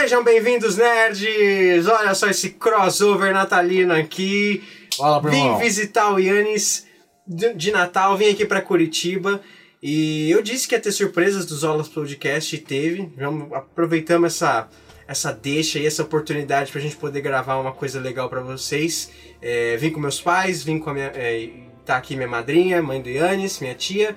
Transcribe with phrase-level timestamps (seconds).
[0.00, 1.86] Sejam bem-vindos, nerds!
[1.86, 4.64] Olha só esse crossover natalino aqui.
[4.96, 5.58] Fala, Vim irmão.
[5.58, 6.86] visitar o Yannis
[7.26, 9.42] de Natal, vim aqui pra Curitiba.
[9.82, 13.12] E eu disse que ia ter surpresas dos Olas Podcast e teve.
[13.14, 14.70] Vamos, aproveitamos essa,
[15.06, 19.10] essa deixa e essa oportunidade pra gente poder gravar uma coisa legal pra vocês.
[19.42, 21.12] É, vim com meus pais, vim com a minha.
[21.14, 21.50] É,
[21.84, 24.16] tá aqui minha madrinha, mãe do Yannis, minha tia.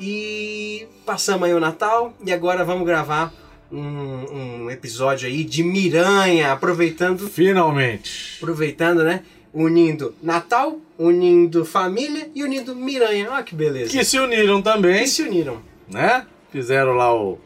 [0.00, 3.30] E passamos aí o Natal e agora vamos gravar
[3.70, 8.36] um, um episódio aí de Miranha, aproveitando Finalmente.
[8.40, 9.22] aproveitando, né?
[9.52, 13.30] Unindo Natal, unindo família e unindo Miranha.
[13.30, 13.90] Olha que beleza.
[13.90, 15.62] Que se uniram também, Eles se uniram.
[15.88, 16.26] né?
[16.52, 17.38] Fizeram lá o,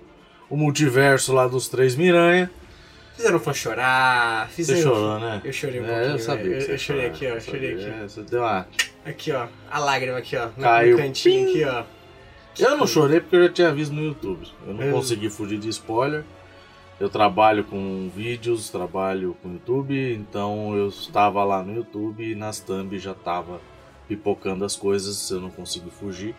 [0.50, 2.50] o multiverso lá dos três Miranha.
[3.16, 4.48] Fizeram fã chorar.
[4.48, 4.82] Você Fizeram...
[4.82, 5.40] chorou, né?
[5.44, 6.12] Eu chorei um é, pouquinho.
[6.14, 6.44] Eu sabia.
[6.44, 7.40] que Eu, você eu chorei aqui, ó.
[7.40, 7.84] chorei aqui.
[7.84, 8.66] É, Você deu uma...
[9.04, 9.46] Aqui, ó.
[9.70, 10.46] A lágrima aqui, ó.
[10.56, 10.96] No, Caiu.
[10.96, 11.84] no cantinho aqui, ó.
[12.58, 14.46] Eu não chorei porque eu já tinha visto no YouTube.
[14.66, 16.24] Eu não Eu- consegui fugir de spoiler.
[17.00, 22.60] Eu trabalho com vídeos, trabalho com YouTube, então eu estava lá no YouTube e nas
[22.60, 23.60] thumb já estava
[24.06, 26.34] pipocando as coisas, eu não consegui fugir.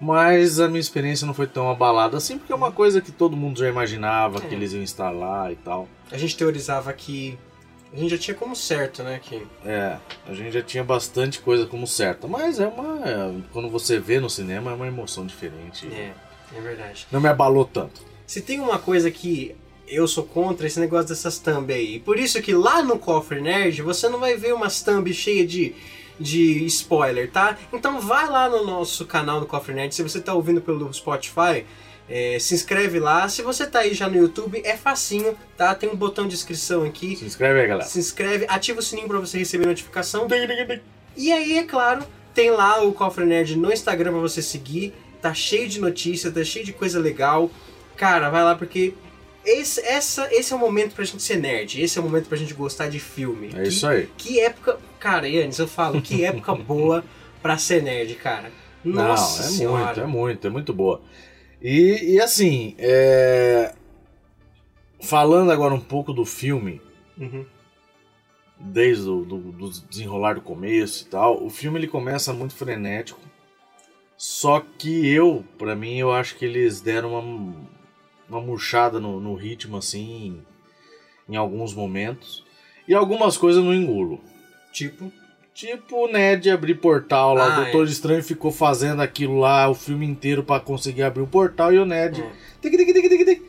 [0.00, 3.36] Mas a minha experiência não foi tão abalada assim, porque é uma coisa que todo
[3.36, 4.40] mundo já imaginava É.
[4.40, 5.88] que eles iam estar lá e tal.
[6.10, 7.38] A gente teorizava que.
[7.92, 9.18] A gente já tinha como certo, né?
[9.22, 13.08] Que É, a gente já tinha bastante coisa como certa, mas é uma.
[13.08, 15.86] é, quando você vê no cinema é uma emoção diferente.
[15.88, 16.12] É,
[16.56, 17.06] é verdade.
[17.10, 18.02] Não me abalou tanto.
[18.26, 21.96] Se tem uma coisa que eu sou contra, esse negócio dessas thumb aí.
[21.96, 25.50] E por isso que lá no Cofre Nerd você não vai ver umas thumb cheias
[25.50, 25.74] de,
[26.20, 27.56] de spoiler, tá?
[27.72, 29.94] Então vai lá no nosso canal do Cofre Nerd.
[29.94, 31.64] Se você tá ouvindo pelo Spotify,
[32.08, 33.28] é, se inscreve lá.
[33.28, 35.74] Se você tá aí já no YouTube, é facinho, tá?
[35.74, 37.16] Tem um botão de inscrição aqui.
[37.16, 37.88] Se inscreve aí, galera.
[37.88, 40.26] Se inscreve, ativa o sininho pra você receber notificação.
[41.16, 44.94] E aí, é claro, tem lá o Cofre Nerd no Instagram pra você seguir.
[45.20, 47.50] Tá cheio de notícias, tá cheio de coisa legal.
[47.96, 48.94] Cara, vai lá porque
[49.44, 51.82] esse, essa, esse é o momento pra gente ser nerd.
[51.82, 53.48] Esse é o momento pra gente gostar de filme.
[53.54, 54.08] É Que- isso aí.
[54.16, 54.78] Que época.
[55.00, 57.04] Cara, Yannis, eu falo, que época boa
[57.42, 58.52] pra ser nerd, cara.
[58.84, 59.84] Nossa Não, é senhora.
[59.86, 61.00] muito, é muito, é muito boa.
[61.60, 63.74] E, e assim, é,
[65.00, 66.80] falando agora um pouco do filme,
[67.16, 67.44] Uhum.
[68.60, 73.20] desde o do, do desenrolar do começo e tal, o filme ele começa muito frenético.
[74.16, 77.54] Só que eu, pra mim, eu acho que eles deram uma,
[78.28, 80.42] uma murchada no, no ritmo assim,
[81.28, 82.44] em alguns momentos.
[82.86, 84.20] E algumas coisas eu não engulo.
[84.72, 85.12] Tipo,
[85.58, 89.74] Tipo o Ned abrir portal lá, Ah, o Doutor Estranho ficou fazendo aquilo lá o
[89.74, 92.20] filme inteiro pra conseguir abrir o portal e o Ned.
[92.22, 92.26] É.
[92.62, 93.42] Tic, tic, tic, tic, tic.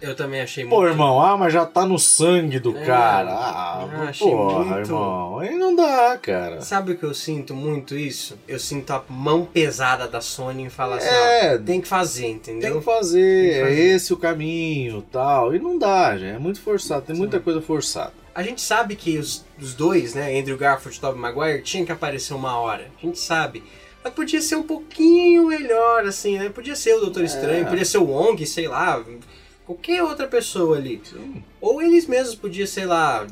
[0.00, 0.92] eu também achei Pô, muito.
[0.92, 3.30] irmão, ah, mas já tá no sangue do É, cara.
[3.34, 5.38] Ah, eu achei porra, muito- irmão.
[5.40, 6.62] Aí não dá, cara.
[6.62, 8.38] Sabe o que eu sinto muito isso?
[8.48, 12.26] Eu sinto a mão pesada da Sony em falar assim, É, ó, tem que fazer,
[12.28, 12.70] entendeu?
[12.70, 13.74] Tem que fazer, Tem que fazer.
[13.82, 15.54] é esse o caminho tal.
[15.54, 16.36] E não dá, gente.
[16.36, 18.18] É muito forçado, tem muita coisa forçada.
[18.34, 21.92] A gente sabe que os, os dois, né, Andrew Garfield e Tobey Maguire, tinha que
[21.92, 22.90] aparecer uma hora.
[23.02, 23.62] A gente sabe.
[24.02, 26.48] Mas podia ser um pouquinho melhor, assim, né?
[26.48, 29.04] Podia ser o Doutor Estranho, podia ser o Wong, sei lá,
[29.66, 31.02] qualquer outra pessoa ali.
[31.60, 33.26] Ou eles mesmos podiam, sei lá,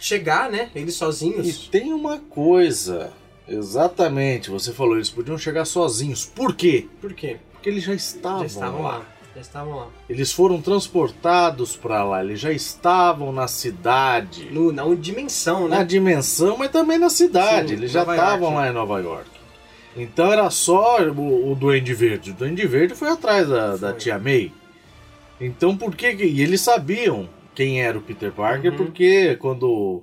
[0.00, 0.70] chegar, né?
[0.74, 1.68] Eles E sozinhos.
[1.68, 3.12] tem uma coisa.
[3.46, 6.24] Exatamente, você falou, eles podiam chegar sozinhos.
[6.26, 6.86] Por quê?
[7.00, 7.36] Por quê?
[7.52, 8.98] Porque eles já estavam, Já estavam lá.
[8.98, 9.06] lá.
[9.38, 9.88] Já estavam lá.
[10.10, 15.84] Eles foram transportados pra lá, eles já estavam na cidade, No, na dimensão, na né?
[15.84, 17.68] dimensão, mas também na cidade.
[17.68, 18.56] Sim, eles já Nova estavam York.
[18.56, 19.30] lá em Nova York.
[19.96, 22.32] Então era só o, o Duende Verde.
[22.32, 23.98] O Duende Verde foi atrás da, da Foi.
[23.98, 24.52] tia May.
[25.40, 26.10] Então por que.
[26.12, 28.76] E eles sabiam quem era o Peter Parker, Uhum.
[28.76, 30.02] porque quando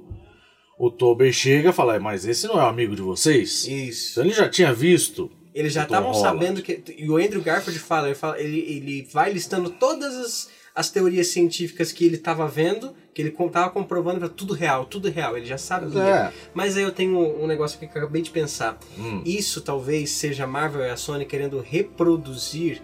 [0.80, 3.66] o Tobey chega, fala, mas esse não é um amigo de vocês?
[3.68, 4.12] Isso.
[4.14, 5.30] Então ele já tinha visto.
[5.56, 6.84] Eles já o Tom estavam sabendo que.
[6.98, 11.28] E o Andrew Garfield fala, ele, fala, ele, ele vai listando todas as, as teorias
[11.28, 15.38] científicas que ele estava vendo, que ele estava comprovando que era tudo real, tudo real.
[15.38, 16.04] Ele já sabia.
[16.04, 16.34] É.
[16.54, 18.78] Mas aí eu tenho um negócio que eu acabei de pensar.
[19.00, 19.24] Hum.
[19.26, 22.82] Isso talvez seja a Marvel e a Sony querendo reproduzir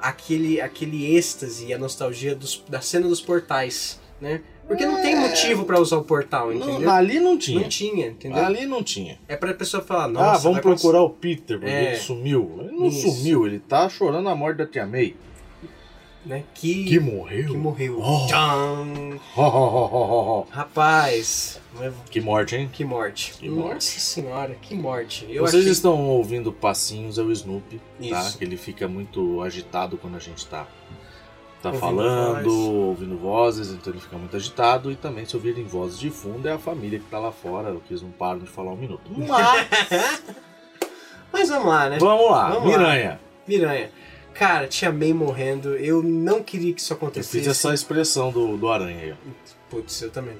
[0.00, 4.40] aquele, aquele êxtase e a nostalgia dos, da cena dos portais, né?
[4.68, 6.78] Porque não tem motivo pra usar o portal, entendeu?
[6.80, 7.60] Não, ali não tinha.
[7.62, 8.44] Não tinha, entendeu?
[8.44, 9.18] Ali não tinha.
[9.26, 11.84] É pra pessoa falar, nossa, ah, vamos procurar o Peter, porque É.
[11.92, 12.58] ele sumiu.
[12.60, 13.10] Ele não Isso.
[13.10, 15.16] sumiu, ele tá chorando a morte da tia May.
[16.26, 16.44] né?
[16.52, 17.52] Que, Que morreu?
[17.52, 17.98] que morreu.
[18.02, 18.26] Oh.
[19.40, 20.46] Ho.
[20.50, 22.68] Rapaz, mas Que morte, hein?
[22.70, 23.32] que morte.
[23.38, 23.84] Que Nossa morte.
[24.00, 25.26] senhora, que morte.
[25.30, 25.72] Eu Vocês achei...
[25.72, 27.80] estão ouvindo passinhos, é o Snoopy,
[28.10, 28.20] tá?
[28.20, 28.36] Isso.
[28.36, 30.66] Que ele fica muito agitado quando a gente tá,
[31.62, 32.46] tá Ouvindo falando, voz.
[32.56, 34.90] ouvindo vozes, então ele fica muito agitado.
[34.92, 37.80] E também, se ouvirem vozes de fundo, é a família que tá lá fora, o
[37.80, 39.02] que eles não param de falar um minuto.
[39.16, 40.22] Mas,
[41.32, 41.98] Mas vamos lá, né?
[41.98, 42.78] vamos lá, Vamos lá.
[42.78, 43.20] Miranha.
[43.46, 43.90] Miranha.
[44.34, 47.38] Cara, Tia May morrendo, eu não queria que isso Eu acontecesse.
[47.38, 49.14] fiz essa expressão do, do aranha aí.
[49.68, 50.36] Putz, eu também.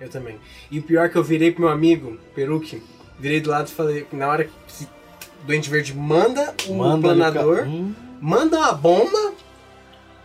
[0.00, 0.38] Eu também.
[0.70, 2.82] E o pior é que eu virei pro meu amigo, Peruque,
[3.18, 7.64] virei do lado e falei, na hora que o Doente Verde manda o Manda planador,
[7.66, 9.32] Hum, manda uma bomba,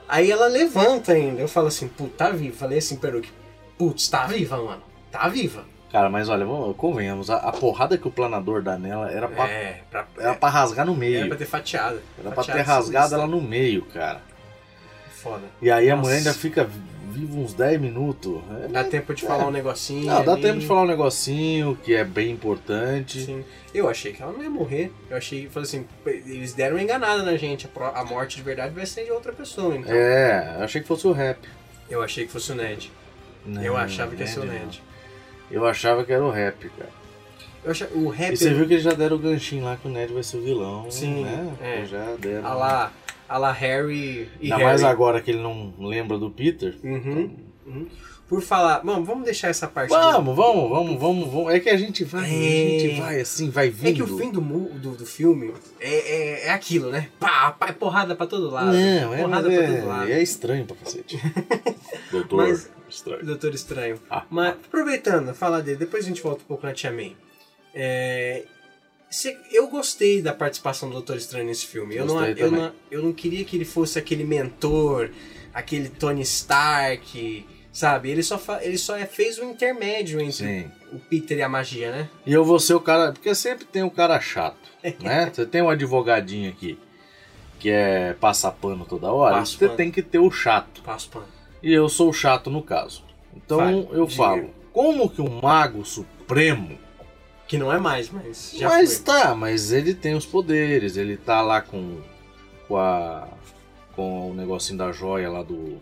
[0.08, 1.42] aí ela levanta ainda.
[1.42, 2.56] Eu falo assim, putz, tá viva.
[2.58, 3.30] Falei assim, Peruque,
[3.78, 4.82] putz, tá viva, mano.
[5.12, 5.64] Tá viva.
[5.92, 9.48] Cara, mas olha, vamos, convenhamos, a, a porrada que o planador dá nela era pra,
[9.50, 11.20] É, pra, era pra rasgar no meio.
[11.20, 12.02] era pra ter fatiado.
[12.20, 14.22] Era pra Fatiado ter rasgado ela no meio, cara.
[15.12, 15.44] Foda.
[15.62, 16.08] E aí a Nossa.
[16.08, 16.70] mulher ainda fica
[17.18, 18.40] viva uns 10 minutos.
[18.64, 20.06] É, Dá tempo de falar um negocinho.
[20.06, 20.42] Não, dá ali.
[20.42, 23.26] tempo de falar um negocinho que é bem importante.
[23.26, 23.44] Sim.
[23.74, 24.92] Eu achei que ela não ia morrer.
[25.10, 27.68] Eu achei, falei assim, eles deram uma enganada na gente.
[27.94, 29.94] A, morte de verdade vai ser de outra pessoa, então.
[29.94, 31.40] É, eu achei que fosse o rap.
[31.90, 32.92] Eu achei que fosse o Ned.
[33.46, 34.46] Não, eu achava que ia ser o.
[34.46, 34.84] Ned.
[35.50, 36.92] Eu achava que era o rap, cara.
[37.66, 38.34] Achava, o rap.
[38.34, 40.38] E você viu que eles já deram o ganchinho lá que o Ned vai ser
[40.38, 40.90] o vilão.
[40.92, 41.54] Sim, né?
[41.62, 41.86] é.
[41.86, 42.46] Já deram.
[42.46, 42.94] A lá,
[43.28, 44.64] a lá Harry e Ainda Harry.
[44.66, 46.76] mais agora que ele não lembra do Peter.
[46.84, 47.36] Uhum,
[47.66, 47.88] uhum.
[48.28, 48.84] Por falar.
[48.84, 49.90] Mano, vamos deixar essa parte.
[49.90, 51.54] do- Vamos, vamos, vamos, vamos, vamos.
[51.54, 52.26] É que a gente vai, É.
[52.26, 53.88] a gente vai assim, vai vindo.
[53.88, 55.90] É que o fim do, do, do filme é,
[56.44, 57.08] é, é aquilo, né?
[57.18, 58.74] Pá, pá, é porrada pra todo lado.
[58.74, 60.12] Não, é, porrada pra é, todo lado.
[60.12, 61.18] é estranho pra cacete.
[62.12, 63.26] Doutor, Mas- estranho.
[63.26, 63.98] Doutor Estranho.
[64.10, 64.26] Ah.
[64.30, 67.16] Mas aproveitando, falar dele, depois a gente volta um pouco na Tia May.
[67.74, 68.44] É,
[69.52, 71.96] eu gostei da participação do Doutor Estranho nesse filme.
[71.96, 75.10] Eu não, eu, não, eu não queria que ele fosse aquele mentor,
[75.54, 78.10] aquele Tony Stark, sabe?
[78.12, 80.34] Ele só, ele só é- fez um intermédio entre
[80.64, 80.72] Sim.
[80.92, 82.10] o Peter e a magia, né?
[82.26, 83.12] E eu vou ser o cara.
[83.14, 84.70] Porque sempre tem um cara chato,
[85.00, 85.32] né?
[85.34, 86.78] Você tem um advogadinho aqui
[87.60, 89.38] que é passar pano toda hora.
[89.38, 89.78] Passa você pano.
[89.78, 90.82] tem que ter o chato.
[90.84, 91.26] Passo pano.
[91.64, 93.04] E eu sou o chato no caso.
[93.36, 94.18] Então Fale, eu diga.
[94.24, 96.78] falo, como que um mago supremo.
[97.48, 99.06] Que não é mais, mas já mas foi.
[99.06, 102.02] tá, mas ele tem os poderes, ele tá lá com.
[102.68, 103.28] com a.
[103.96, 105.78] com o negocinho da joia lá do.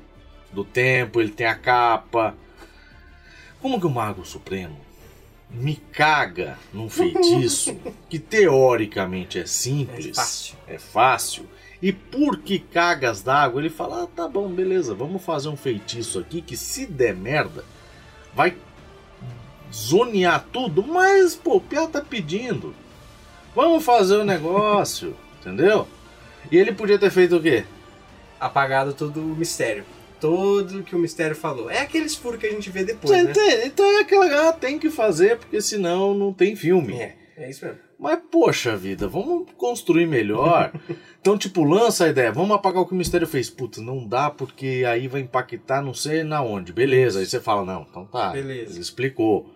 [0.51, 2.35] do tempo, ele tem a capa.
[3.61, 4.79] Como que o Mago Supremo
[5.49, 7.75] me caga num feitiço
[8.09, 10.55] que teoricamente é É simples, fácil.
[10.67, 11.49] é fácil,
[11.81, 16.19] e por que cagas d'água ele fala: ah, tá bom, beleza, vamos fazer um feitiço
[16.19, 17.63] aqui que se der merda,
[18.35, 18.55] vai
[19.75, 22.73] zonear tudo, mas pô, o Pia tá pedindo.
[23.53, 25.87] Vamos fazer o negócio, entendeu?
[26.49, 27.65] E ele podia ter feito o quê?
[28.39, 29.83] Apagado todo o mistério.
[30.19, 31.69] Todo que o mistério falou.
[31.69, 33.33] É aqueles furos que a gente vê depois, né?
[33.65, 36.93] Então é aquela ah, tem que fazer, porque senão não tem filme.
[36.93, 37.79] É, é isso mesmo.
[37.97, 40.71] Mas, poxa vida, vamos construir melhor.
[41.19, 43.49] então, tipo, lança a ideia, vamos apagar o que o mistério fez.
[43.49, 46.73] Putz, não dá porque aí vai impactar não sei na onde.
[46.73, 48.31] Beleza, aí você fala, não, então tá.
[48.31, 48.73] Beleza.
[48.73, 49.49] Ele explicou.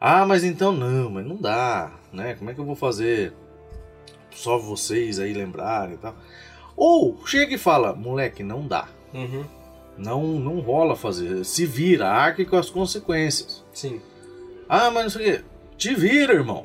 [0.00, 2.34] Ah, mas então não, mas não dá, né?
[2.34, 3.32] Como é que eu vou fazer?
[4.30, 6.14] Só vocês aí lembrarem e tal.
[6.76, 8.88] Ou chega e fala, moleque, não dá.
[9.12, 9.44] Uhum.
[9.96, 11.44] Não, não rola fazer.
[11.44, 13.64] Se vira, arque com as consequências.
[13.72, 14.00] Sim.
[14.68, 15.44] Ah, mas não sei o quê.
[15.76, 16.64] Te vira, irmão.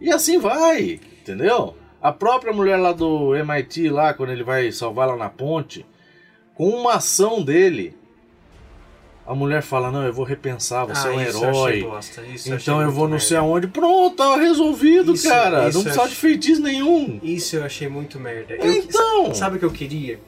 [0.00, 1.74] E assim vai, entendeu?
[2.00, 5.86] A própria mulher lá do MIT, lá, quando ele vai salvar lá na ponte,
[6.54, 7.96] com uma ação dele,
[9.26, 11.40] a mulher fala: Não, eu vou repensar, você é um Ah, eu achei
[11.80, 11.82] herói.
[12.46, 13.66] eu Então eu vou não sei aonde.
[13.66, 15.68] Pronto, tá resolvido, Isso- cara.
[15.68, 17.18] isso não acho- de feitiço nenhum.
[17.22, 18.54] Isso eu achei muito merda.
[18.54, 19.34] Eu, Então.
[19.34, 20.18] Sabe o que eu queria?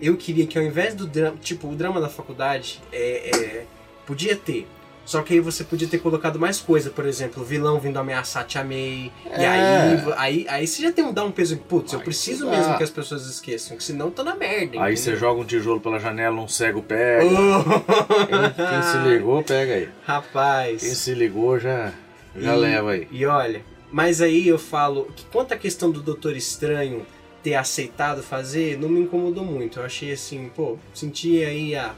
[0.00, 3.64] Eu queria que ao invés do drama, tipo, o drama da faculdade, é, é,
[4.06, 4.66] podia ter.
[5.06, 8.42] Só que aí você podia ter colocado mais coisa, por exemplo, o vilão vindo ameaçar
[8.42, 8.74] a Tia May.
[8.74, 9.46] E É.
[9.46, 11.56] aí, aí, aí você já tem um, dá um peso.
[11.56, 14.82] Putz, eu preciso mesmo que as pessoas esqueçam, que senão tô na merda.
[14.82, 15.20] Aí você entendeu?
[15.20, 17.24] joga um tijolo pela janela, um cego pega.
[17.24, 17.62] Oh!
[18.26, 19.88] Quem, quem se ligou, pega aí.
[20.04, 20.80] Rapaz.
[20.82, 21.92] Quem se ligou já,
[22.36, 23.06] já E- leva aí.
[23.10, 27.06] E olha, mas aí eu falo que quanto à questão do Doutor Estranho
[27.44, 29.78] ter aceitado fazer, não me incomodou muito.
[29.78, 31.94] Eu achei assim, pô, senti aí a.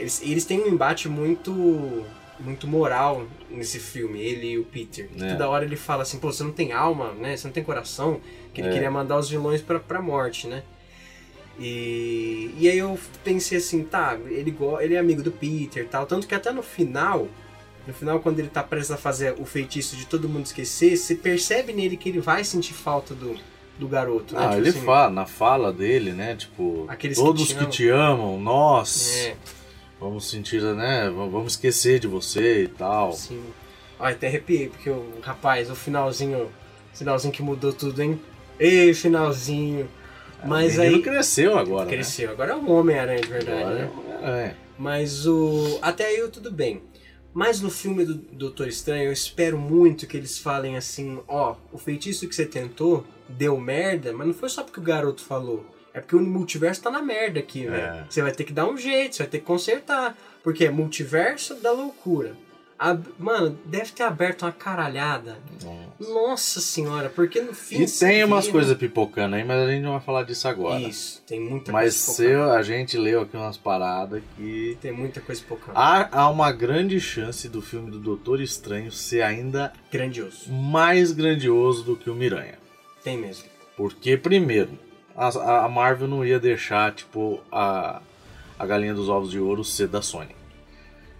[0.00, 2.04] Eles, eles têm um embate muito.
[2.40, 5.08] muito moral nesse filme, ele e o Peter.
[5.20, 5.32] É.
[5.32, 7.36] Toda hora ele fala assim, pô, você não tem alma, né?
[7.36, 8.20] Você não tem coração.
[8.54, 8.72] Que ele É.
[8.72, 10.62] queria mandar os vilões pra, pra morte, né?
[11.58, 16.06] E, e aí eu pensei assim, tá, ele, ele é amigo do Peter e tal.
[16.06, 17.28] Tanto que até no final,
[17.86, 21.14] no final, quando ele tá prestes a fazer o feitiço de todo mundo esquecer, você
[21.14, 23.36] percebe nele que ele vai sentir falta do,
[23.78, 24.40] do garoto, né?
[24.42, 26.34] Ah, Tipo ele assim, fala, na fala dele, né?
[26.34, 29.36] Tipo, Aqueles que todos te que te amam, nós, É,
[30.00, 31.10] vamos sentir, né?
[31.10, 33.12] Vamos esquecer de você e tal.
[33.12, 33.42] sim.
[33.98, 36.50] Olha, até arrepiei, porque o rapaz, o finalzinho,
[36.94, 38.18] finalzinho que mudou tudo, hein?
[38.58, 39.86] Ei, finalzinho.
[40.42, 41.02] Mas o aí.
[41.02, 43.38] cresceu agora, Cresceu, agora é um Homem-Aranha de né?
[43.38, 43.74] verdade, Agora
[44.22, 44.46] né?
[44.48, 45.78] é, Mas o.
[45.82, 46.82] Até aí eu tudo bem.
[47.32, 51.76] Mas no filme do Doutor Estranho, eu espero muito que eles falem assim: ó, o
[51.76, 55.64] feitiço que você tentou deu merda, mas não foi só porque o garoto falou.
[55.92, 57.70] É porque o multiverso tá na merda aqui, É.
[57.70, 58.06] velho.
[58.08, 60.16] Você vai ter que dar um jeito, você vai ter que consertar.
[60.42, 62.34] Porque é multiverso da loucura.
[62.78, 65.36] A- mano, deve ter aberto uma caralhada.
[65.98, 67.82] Nossa senhora, porque no fim.
[67.82, 70.80] E tem umas coisas pipocando aí, mas a gente não vai falar disso agora.
[70.80, 74.78] Isso, tem muita Mas coisa eu- a gente leu aqui umas paradas que.
[74.80, 75.76] Tem muita coisa focando.
[75.76, 80.50] Há, há uma grande chance do filme do Doutor Estranho ser ainda Grandioso.
[80.50, 82.58] mais grandioso do que o Miranha.
[83.04, 83.44] Tem mesmo.
[83.76, 84.70] Porque, primeiro,
[85.28, 88.00] a, a Marvel não ia deixar, tipo, a,
[88.58, 90.34] a Galinha dos Ovos de Ouro ser da Sony.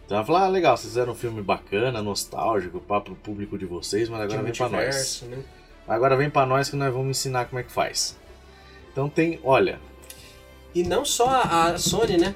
[0.06, 3.64] Então ela falou, ah, legal, vocês fizeram um filme bacana, nostálgico, para pro público de
[3.66, 5.22] vocês, mas agora vem pra nós.
[5.28, 5.38] né?
[5.86, 8.16] Agora vem pra nós que nós vamos ensinar como é que faz.
[8.92, 9.78] Então tem, olha,
[10.74, 12.34] E não só a, Sony, né?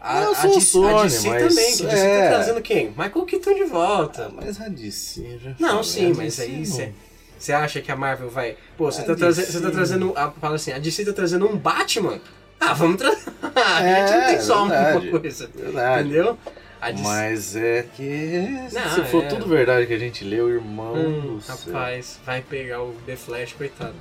[0.00, 2.22] A, Não a só a Sony, a DC mas também, que a DC é.
[2.22, 2.88] tá trazendo quem?
[2.90, 4.30] Michael Keaton de volta.
[4.34, 7.07] mas a DC já Não, sim, mas aí não-
[7.38, 7.52] você.
[7.52, 8.56] Acha que a Marvel vai.
[8.76, 9.52] Pô, você tá, traze- DC.
[9.52, 10.12] você tá trazendo.
[10.16, 12.20] A, fala assim, a DC tá trazendo um Batman?
[12.60, 13.30] Ah, vamos trazer.
[13.54, 15.08] a É, gente não tem só verdade.
[15.08, 15.50] uma coisa.
[15.54, 16.08] Verdade.
[16.08, 16.38] Entendeu?
[16.80, 17.02] DC.
[17.02, 19.26] Mas é que Não, se for é.
[19.28, 21.56] tudo verdade que a gente leu, irmão Hum, do céu.
[21.72, 23.94] rapaz, vai pegar o The Flash, coitado.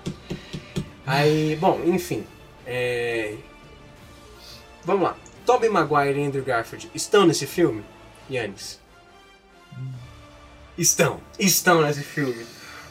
[1.06, 2.26] Aí, bom, enfim.
[2.66, 3.34] é,
[4.86, 5.18] Vamos lá.
[5.46, 7.84] Tobey Maguire e Andrew Garfield estão nesse filme?
[8.30, 8.80] Yannis?
[10.78, 11.20] Estão.
[11.40, 12.46] Estão nesse filme.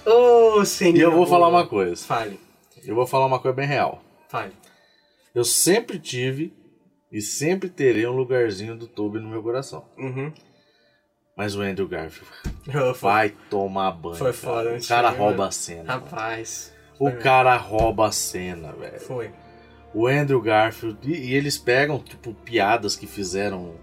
[0.07, 0.97] Ô, senhor.
[0.97, 1.97] E eu vou falar uma coisa.
[2.05, 2.39] Fale,
[2.85, 4.03] Eu vou falar uma coisa bem real.
[4.29, 4.53] fale.
[5.35, 6.55] Eu sempre tive
[7.13, 9.85] e sempre terei um lugarzinho do Toby no meu coração.
[9.99, 10.33] Uhum.
[11.37, 12.27] Mas o Andrew Garfield
[13.03, 14.15] vai tomar banho.
[14.17, 14.35] Foi cara.
[14.35, 15.43] foda, O cara rouba mano.
[15.43, 15.93] a cena.
[15.93, 16.73] Rapaz.
[16.99, 18.99] O cara rouba a cena, velho.
[19.01, 19.31] Foi.
[19.93, 20.99] O Andrew Garfield.
[21.03, 23.75] E, e eles pegam, tipo, piadas que fizeram,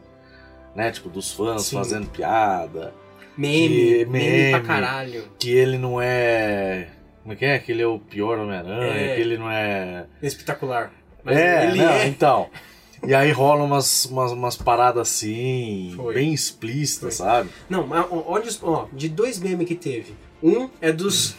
[0.76, 0.90] né?
[0.92, 1.76] Tipo, dos fãs Sim.
[1.78, 2.96] fazendo piada.
[3.38, 4.68] Meme, Que- meme, pra meme.
[4.68, 5.24] caralho.
[5.40, 6.88] Que ele não é.
[7.22, 7.60] Como é que é?
[7.60, 8.94] Que ele é o pior Homem-Aranha.
[8.94, 9.16] É.
[9.16, 10.06] Que ele não é.
[10.22, 10.92] Espetacular.
[11.24, 12.08] Mas é, ele não, é.
[12.08, 12.50] então.
[13.06, 16.14] E aí rola umas, umas, umas paradas assim, Foi.
[16.14, 17.26] bem explícitas, Foi.
[17.28, 17.50] sabe?
[17.70, 18.64] Não, mas olha os.
[18.64, 20.14] Ó, de dois memes que teve.
[20.42, 21.36] Um é dos.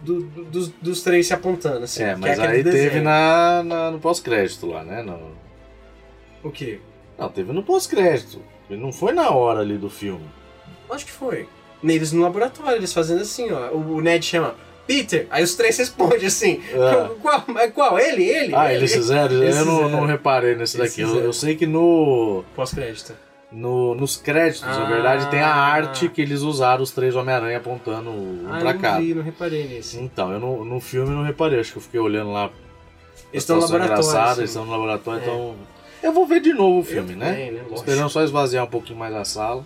[0.00, 2.02] do- do- dos, dos três se apontando, assim.
[2.02, 3.04] é, que mas aquele aí teve desenho.
[3.04, 5.02] na, na- no pós-crédito lá, né?
[5.02, 5.32] No-
[6.42, 6.80] O quê?
[7.18, 8.40] não, teve no pós-crédito.
[8.70, 10.24] Ele não foi na hora ali do filme.
[10.92, 11.48] Acho que foi.
[11.82, 13.70] Neles no laboratório, eles fazendo assim, ó.
[13.72, 14.54] O, Ned chama
[14.86, 16.60] Peter, aí os três respondem assim.
[16.72, 17.08] É.
[17.20, 17.44] Qual?
[17.74, 17.98] Qual?
[17.98, 18.24] Ele?
[18.24, 18.54] Ele?
[18.54, 18.80] Ah, ele?
[18.80, 19.34] eles fizeram?
[19.34, 19.90] Eu não, fizeram.
[19.90, 21.00] não reparei nesse Eles daqui.
[21.02, 23.14] Eu, eu sei que no, Pós-crédito.
[23.50, 24.88] no- nos créditos, na Ah.
[24.88, 28.98] verdade, tem a arte que eles usaram os três Homem-Aranha apontando um Ah, pra cá.
[28.98, 29.98] vi, não reparei nesse.
[29.98, 32.50] Então, eu no, no filme não reparei, acho que eu fiquei olhando lá
[33.32, 34.00] Eles estão no laboratório.
[34.20, 34.40] assim.
[34.40, 35.24] eles estão no laboratório, É.
[35.24, 35.54] então.
[36.02, 37.30] Eu vou ver de novo o filme, Eu né?
[37.30, 37.62] também, né?
[37.74, 39.64] Esperando só esvaziar um pouquinho mais a sala.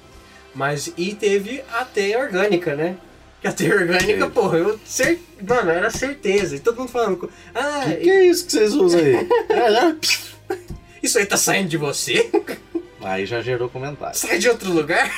[0.56, 2.96] Mas e teve a teia orgânica, né?
[3.42, 5.20] Que a teia orgânica, porra, eu cer...
[5.46, 6.56] Mano, era certeza.
[6.56, 7.30] E todo mundo falando.
[7.54, 9.14] Ah, Que que é isso que vocês usam aí?
[9.50, 10.58] É, é.
[11.02, 12.30] isso aí tá saindo de você?
[13.02, 14.18] aí já gerou comentário.
[14.18, 15.12] Sai de outro lugar?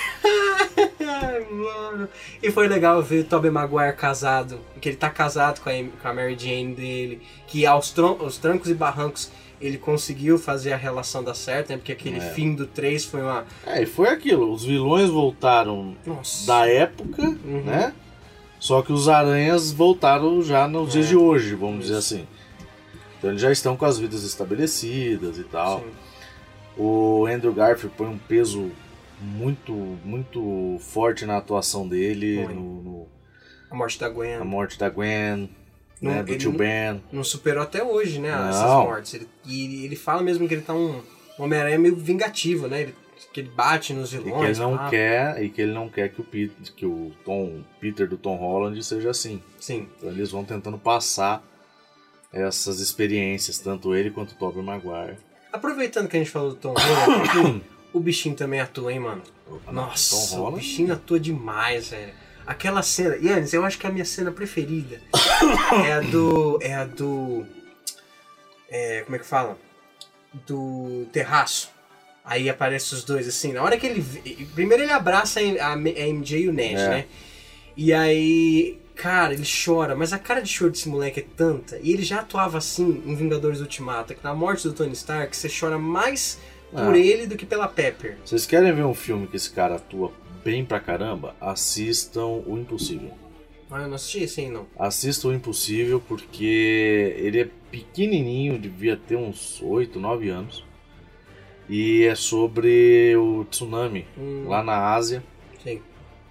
[1.01, 2.09] Ai, mano.
[2.43, 4.61] E foi legal ver o Tobey Maguire casado.
[4.81, 7.23] Que ele tá casado com a, com a Mary Jane dele.
[7.47, 9.31] Que aos, tron- aos trancos e barrancos
[9.61, 11.77] ele conseguiu fazer a relação dar certo, né?
[11.77, 12.31] Porque aquele É.
[12.33, 13.45] fim do 3 foi uma.
[13.67, 14.53] É, e foi aquilo.
[14.53, 16.47] Os vilões voltaram Nossa.
[16.47, 17.63] da época, Uhum.
[17.65, 17.93] né?
[18.61, 21.09] Só que os aranhas voltaram já nos dias É.
[21.11, 21.87] de hoje, vamos Isso.
[21.87, 22.27] dizer assim.
[23.19, 25.81] Então eles já estão com as vidas estabelecidas e tal.
[25.81, 25.87] Sim.
[26.77, 28.71] O Andrew Garfield põe um peso
[29.21, 29.73] muito,
[30.05, 33.07] muito forte na atuação dele, no, no-
[33.71, 34.39] A morte da Gwen.
[34.39, 35.51] na morte da Gwen,
[36.01, 37.03] Não, né, do tio Ben.
[37.13, 38.31] Não superou até hoje, né?
[38.31, 38.49] Não.
[38.49, 39.15] Essas mortes.
[39.15, 41.03] Ele, e ele fala mesmo que ele tá um
[41.39, 42.83] um Homem-Aranha meio vingativo, né?
[42.83, 42.95] Ele,
[43.33, 44.41] que ele bate nos E vilões.
[44.59, 47.63] que ele não quer, e que ele não quer que o Peter, que o Tom,
[47.81, 49.41] Peter do Tom Holland seja assim.
[49.61, 49.89] Sim.
[49.99, 51.43] Então eles vão tentando passar
[52.33, 55.17] essas experiências, tanto ele quanto o Tobey Maguire.
[55.53, 57.63] Aproveitando que a gente falou do Tom Holland,
[57.95, 59.23] o bichinho também atua, hein, mano?
[59.71, 60.57] Nossa, Tom o Holland?
[60.61, 62.13] bichinho atua demais, velho.
[62.49, 63.15] Aquela cena.
[63.17, 65.01] Yannis, eu acho que a minha cena preferida
[65.85, 66.59] é a do.
[66.63, 67.45] É a do.
[68.71, 69.59] É, como é que fala?
[70.47, 71.71] Do terraço.
[72.25, 73.53] Aí aparece os dois assim.
[73.53, 74.03] Na hora que ele.
[74.55, 76.89] Primeiro ele abraça a a MJ e o Nash, É.
[76.89, 77.05] né?
[77.77, 78.79] E aí.
[78.95, 81.79] Cara, ele chora, mas a cara de choro desse moleque é tanta.
[81.81, 85.49] E ele já atuava assim em Vingadores Ultimato, que na morte do Tony Stark você
[85.49, 86.37] chora mais
[86.73, 86.99] por Ah.
[86.99, 88.17] ele do que pela Pepper.
[88.25, 90.13] Vocês querem ver um filme que esse cara atua
[90.49, 91.35] bem pra caramba?
[91.39, 93.11] Assistam O Impossível.
[93.71, 94.67] Ah, eu não assisti esse não.
[94.79, 100.65] Assistam O Impossível porque ele é pequenininho, devia ter uns 8, 9 anos.
[101.69, 105.23] E é sobre o tsunami Hum, lá na Ásia.
[105.63, 105.83] Sim.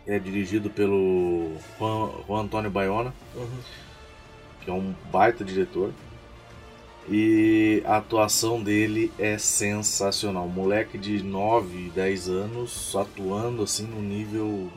[0.08, 3.48] É dirigido pelo Juan, Juan Antônio Bayona, Uhum.
[4.64, 5.94] que é um baita diretor.
[7.10, 10.46] E a atuação dele é sensacional.
[10.46, 14.70] Um moleque de 9, 10 anos atuando assim num nível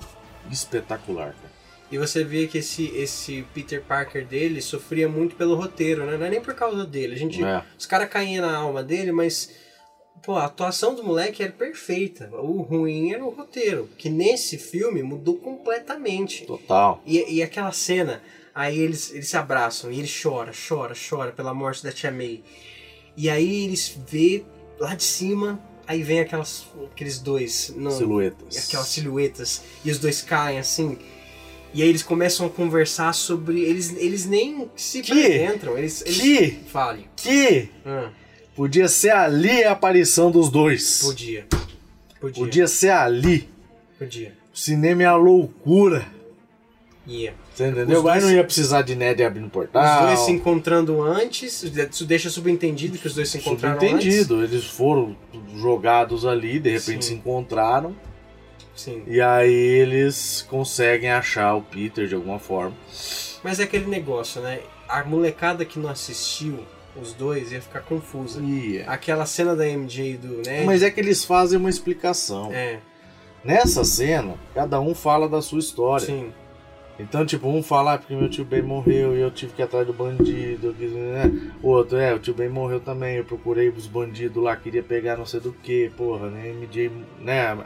[0.51, 1.35] espetacular.
[1.35, 1.51] Cara.
[1.91, 6.17] E você vê que esse, esse Peter Parker dele sofria muito pelo roteiro, né?
[6.17, 7.15] Não é nem por causa dele.
[7.15, 7.65] A gente, É.
[7.77, 9.51] Os caras caíam na alma dele, mas
[10.23, 12.31] pô, a atuação do moleque era perfeita.
[12.33, 16.47] O ruim era o roteiro, que nesse filme mudou completamente.
[16.47, 17.03] Total.
[17.05, 18.23] E, e aquela cena,
[18.55, 22.43] aí eles, eles se abraçam e ele chora, chora, chora pela morte da Tia May.
[23.17, 24.45] E aí eles vê
[24.79, 27.73] lá de cima, aí vem aquelas, aqueles dois.
[27.77, 28.69] no- Silhuetas.
[28.69, 30.97] aquelas silhuetas e os dois caem assim.
[31.73, 33.61] E aí eles começam a conversar sobre.
[33.61, 35.13] Eles, eles nem se Que?
[35.13, 35.79] apresentam.
[35.79, 36.19] Eles, eles...
[36.21, 36.51] Que?
[36.67, 37.09] Fale.
[37.15, 38.11] Que Ah,
[38.57, 41.01] podia ser ali a aparição dos dois.
[41.03, 41.47] podia.
[42.21, 42.45] Podia.
[42.45, 43.49] Podia ser ali.
[43.99, 44.37] Podia.
[44.53, 46.05] O cinema é a loucura.
[47.11, 47.35] Ia.
[47.53, 47.99] Você entendeu?
[47.99, 50.07] Os dois- não ia precisar de Ned abrindo Os portal.
[50.07, 51.63] dois se encontrando antes.
[51.65, 53.91] Isso deixa subentendido que os dois se encontraram antes.
[53.91, 54.45] Subentendido.
[54.45, 55.17] Eles foram
[55.57, 57.09] jogados ali, de repente Sim.
[57.09, 57.97] se encontraram.
[58.77, 59.03] Sim.
[59.07, 62.75] E aí eles conseguem achar o Peter de alguma forma.
[63.43, 64.61] Mas é aquele negócio, né?
[64.89, 66.61] A molecada que não assistiu
[67.01, 68.41] os dois ia ficar confusa.
[68.87, 70.65] Aquela cena da MJ e do Ned.
[70.65, 72.53] Mas é que eles fazem uma explicação.
[72.53, 72.79] É,
[73.45, 76.05] Nessa cena, cada um fala da sua história.
[76.07, 76.33] sim.
[77.01, 79.65] Então, tipo, um fala ah, porque meu tio Ben morreu e eu tive que ir
[79.65, 80.75] atrás do bandido.
[80.79, 81.31] quis, né?
[81.63, 85.17] O outro, é, o tio Ben morreu também, eu procurei os bandidos lá, queria pegar
[85.17, 86.49] não sei do que, porra, né?
[86.51, 86.91] MJ,
[87.21, 87.59] né?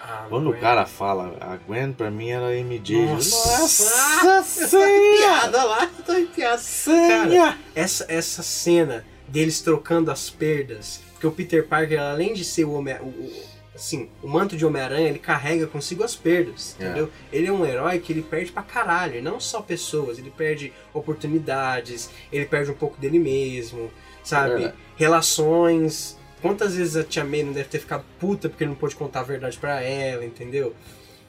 [0.00, 2.96] Ah, Quando não o cara fala, a Gwen pra mim era MJ.
[3.06, 7.58] Nossa, Nossa Eu tô lá, senha!
[7.74, 12.72] Essa, essa cena deles trocando as perdas, porque o Peter Parker, além de ser o
[12.72, 16.84] Homem, o, o- assim, o manto de Homem-Aranha, ele carrega consigo as perdas, É.
[16.86, 17.08] entendeu?
[17.32, 22.10] Ele é um herói que ele perde pra caralho, não só pessoas, ele perde oportunidades,
[22.32, 23.90] ele perde um pouco dele mesmo,
[24.24, 24.54] sabe?
[24.54, 24.74] verdade.
[24.96, 26.16] Relações.
[26.42, 29.20] Quantas vezes a Tia May não deve ter ficado puta porque ele não pôde contar
[29.20, 30.74] a verdade pra ela, entendeu?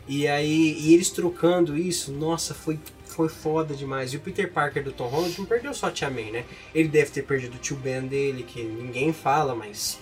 [0.07, 4.13] E aí, e eles trocando isso, nossa, foi, foi foda demais.
[4.13, 6.45] E o Peter Parker do Tom Holland não perdeu só a Tia May, né?
[6.73, 9.99] Ele deve ter perdido o tio Ben dele, que ninguém fala, mas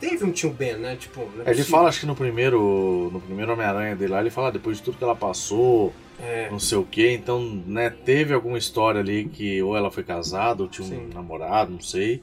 [0.00, 0.96] teve um tio Ben, né?
[0.96, 4.50] Tipo, é Ele fala, acho que no primeiro, no primeiro Homem-Aranha dele lá, ele fala
[4.52, 8.56] depois de tudo que ela passou, É, não sei o que, então, né, teve alguma
[8.56, 11.10] história ali que ou ela foi casada, ou tinha um Sim.
[11.12, 12.22] namorado, não sei,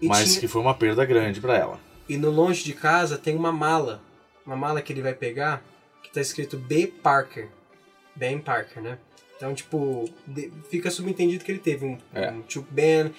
[0.00, 1.80] e, mas tinha- que foi uma perda grande pra ela.
[2.08, 4.02] e no longe de casa tem uma mala.
[4.44, 5.62] Uma mala que ele vai pegar,
[6.02, 6.88] que tá escrito B.
[7.02, 7.48] Parker.
[8.16, 8.98] Ben Parker, né?
[9.36, 10.10] Então, tipo,
[10.68, 12.30] fica subentendido que ele teve um, É.
[12.30, 13.12] um tio Ben.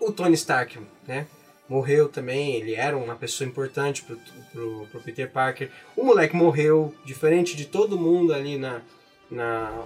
[0.00, 1.26] O Tony Stark, né?
[1.68, 4.16] Morreu também, ele era uma pessoa importante pro,
[4.52, 5.68] pro, pro Peter Parker.
[5.96, 8.80] O moleque morreu, diferente de todo mundo ali na,
[9.28, 9.82] na,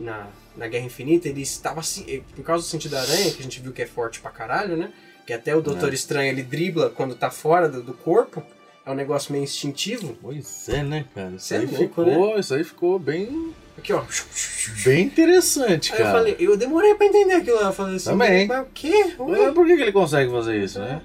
[0.00, 1.28] na, na Guerra Infinita.
[1.28, 3.82] Ele estava assim, eh, por causa do sentido da aranha, que a gente viu que
[3.82, 4.92] é forte pra caralho, né?
[5.24, 5.94] Que até o Doutor É.
[5.94, 8.42] Estranho ele dribla quando tá fora do, do corpo.
[8.84, 10.18] É um negócio meio instintivo.
[10.20, 11.36] Pois é, né, cara?
[11.36, 14.02] Isso, Cê é aí, louco, ficou, isso aí ficou bem, Aqui, ó.
[14.84, 16.18] bem interessante, Aí eu cara.
[16.18, 17.68] falei, eu demorei pra entender aquilo lá.
[17.68, 18.46] Eu falei assim, Também.
[18.46, 19.14] mas o quê?
[19.20, 19.52] Ué?
[19.52, 21.00] Por que, que ele consegue fazer isso, né?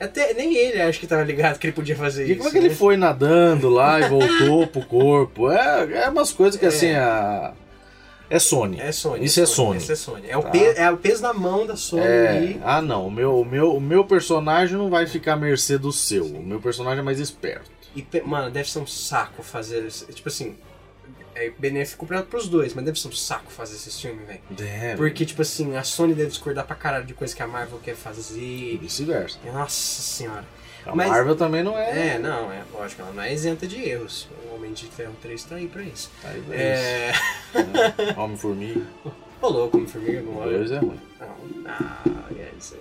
[0.00, 2.38] Até nem ele acho que tava ligado que ele podia fazer E isso.
[2.38, 2.74] como é que ele né?
[2.74, 5.50] foi nadando lá e voltou pro corpo?
[5.50, 6.68] É, é umas coisas que É.
[6.68, 7.52] assim, a...
[8.30, 8.80] é Sony.
[8.80, 9.24] É Sony.
[9.26, 9.76] Isso é Sony.
[9.78, 10.22] Isso é Sony.
[10.30, 10.48] É o, Tá.
[10.50, 12.60] pe é o peso da mão da Sony É, ali.
[12.64, 15.92] ah não, o meu, o, meu, o meu personagem não vai ficar à mercê do
[15.92, 16.24] seu.
[16.24, 17.70] O meu personagem é mais esperto.
[17.94, 19.86] E, mano, deve ser um saco fazer.
[20.14, 20.56] Tipo assim,
[21.40, 24.40] é benéfico pra, pros dois, mas deve ser um saco fazer esse filme, velho.
[24.60, 27.78] É, Porque, tipo assim, a Sony deve discordar pra caralho de coisa que a Marvel
[27.82, 28.78] quer e fazer.
[28.78, 29.38] vice-versa.
[29.52, 30.44] Nossa senhora.
[30.86, 32.14] A Mas- Marvel também não é.
[32.14, 34.28] É, não, é lógico, ela não é isenta de erros.
[34.50, 36.10] O Homem de Ferro 3 tá aí pra isso.
[36.24, 37.10] Aí vai É.
[37.12, 38.14] isso, né?
[38.16, 38.82] Homem-Formiga,
[39.42, 40.58] Rolou como formiga, não olha.
[40.58, 41.00] dois é ruim.
[41.18, 42.02] Não, ah,
[42.36, 42.76] é isso.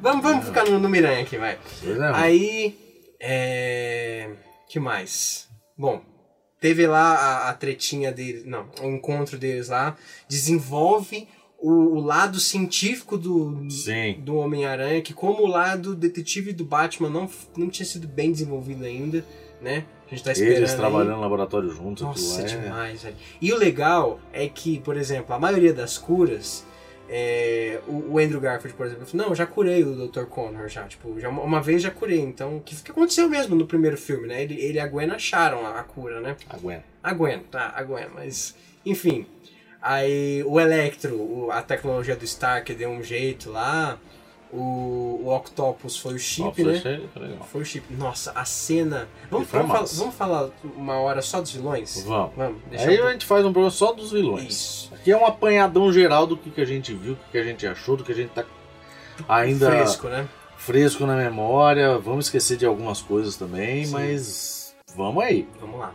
[0.00, 1.58] Vamos, vamos ficar no, no Miranha aqui, vai.
[1.82, 2.20] Dois é ruim.
[2.22, 2.78] Aí,
[3.20, 4.30] é...
[4.68, 5.48] que mais?
[5.76, 6.02] Bom,
[6.60, 9.96] teve lá a, a tretinha deles, não, o encontro deles lá,
[10.28, 14.20] desenvolve o, o lado científico do, Sim.
[14.20, 18.84] do Homem-Aranha, que como o lado detetive do Batman não, não tinha sido bem desenvolvido
[18.84, 19.24] ainda,
[19.60, 19.84] né?
[20.06, 20.76] A gente tá esperando Eles aí.
[20.76, 22.44] trabalhando no laboratório juntos, Nossa, é...
[22.44, 23.16] demais, velho.
[23.40, 26.66] E o legal é que, por exemplo, a maioria das curas,
[27.08, 30.24] é, o, o Andrew Garfield, por exemplo, não, já curei o Dr.
[30.24, 32.20] Connor, já, tipo, já uma, uma vez já curei.
[32.20, 34.42] Então, o que, que aconteceu mesmo no primeiro filme, né?
[34.42, 36.36] Ele, ele e a Gwen acharam a, a cura, né?
[36.48, 36.80] A Gwen.
[37.02, 38.54] A Gwen, tá, a Gwen, mas,
[38.86, 39.26] enfim.
[39.82, 43.98] Aí o Electro, o- a tecnologia do Stark deu um jeito lá.
[44.56, 46.80] O, o Octopus foi o chip, né?
[47.12, 47.38] foi.
[47.50, 47.92] Foi o chip.
[47.92, 49.08] Nossa, a cena.
[49.28, 52.04] Vamos, vamos, falar, vamos falar uma hora só dos vilões?
[52.04, 52.30] Vamos.
[52.36, 53.08] Vamos, Aí eu...
[53.08, 54.48] a gente faz um programa só dos vilões.
[54.48, 54.94] Isso.
[54.94, 57.42] Aqui é um apanhadão geral do que, que a gente viu, do que, que a
[57.42, 58.44] gente achou, do que a gente tá
[59.28, 60.28] ainda Fresco, né?
[60.56, 61.98] fresco na memória.
[61.98, 63.92] Vamos esquecer de algumas coisas também, Sim.
[63.92, 65.48] mas vamos aí.
[65.60, 65.92] Vamos lá.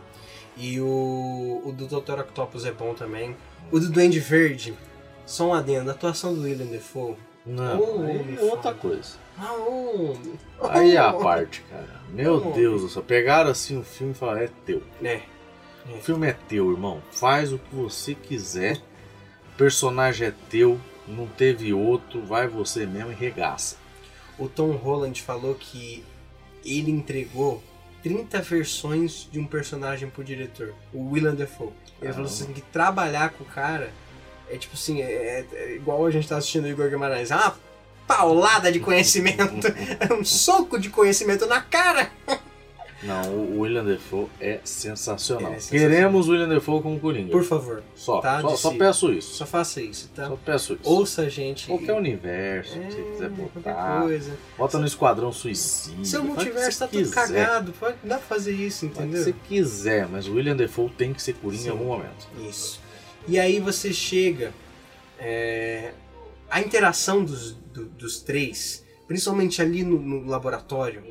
[0.54, 2.20] E o, o do Dr.
[2.20, 3.34] Octopus é bom também.
[3.72, 4.74] O do Duende Verde,
[5.24, 7.16] só um adendo, a atuação do William Defoe.
[7.46, 9.14] Não, Oh, aí é outra coisa.
[9.38, 10.14] Ah, oh,
[10.68, 12.00] Aí é a parte, cara.
[12.10, 12.52] Meu.
[12.52, 13.02] Deus do céu.
[13.02, 14.82] Pegaram assim o filme e falaram, é teu.
[15.02, 15.22] É,
[15.88, 17.00] O filme é teu, irmão.
[17.10, 18.76] Faz o que você quiser.
[19.54, 20.78] O personagem é teu.
[21.08, 22.20] Não teve outro.
[22.22, 23.76] Vai você mesmo e regaça.
[24.38, 26.04] o Tom Holland falou que
[26.64, 27.62] ele entregou
[28.02, 31.68] 30 versões de um personagem pro diretor, o William Defoe.
[32.00, 32.22] Ele falou Caramba.
[32.28, 33.90] assim que trabalhar com o cara
[34.50, 37.54] é tipo assim, é, é igual a gente tá assistindo o Igor Guimarães, é uma
[38.06, 39.66] paulada de conhecimento,
[40.00, 42.10] é um soco de conhecimento na cara.
[43.02, 45.52] Não, o William Defoe é sensacional.
[45.52, 45.88] É sensacional.
[45.88, 47.30] Queremos o William Defoe como Coringa.
[47.32, 48.42] Por favor, Só, tá?
[48.42, 49.36] só, só peço isso.
[49.36, 50.26] só faça isso, tá?
[50.26, 50.82] Só peço isso.
[50.90, 51.66] Ouça a gente.
[51.66, 54.00] Qualquer universo que você É, quiser qualquer botar.
[54.02, 54.36] coisa.
[54.58, 56.04] Bota no Esquadrão Suicida.
[56.04, 57.14] Seu multiverso tá tudo quiser.
[57.14, 59.22] cagado, pode, dá pra fazer isso, entendeu?
[59.24, 61.68] você quiser, mas o William Defoe tem que ser Coringa Sim.
[61.68, 62.28] em algum momento.
[62.46, 62.82] Isso.
[63.28, 64.52] E aí você chega.
[65.18, 65.92] é,
[66.50, 71.04] a interação dos, do- dos três, principalmente ali no, no laboratório,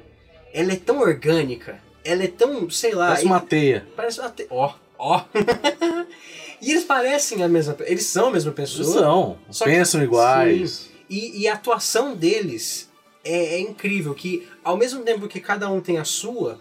[0.54, 3.08] ela é tão orgânica, ela é tão, sei lá.
[3.08, 3.88] Parece uma teia.
[3.96, 5.24] parece uma te- Ó, ó.
[6.62, 8.84] e eles parecem a mesma Eles são a mesma pessoa.
[8.84, 9.38] Eles são.
[9.50, 10.90] Só que- Pensam iguais.
[11.10, 12.90] E, e a atuação deles
[13.24, 16.60] é, é incrível, que ao mesmo tempo que cada um tem a sua,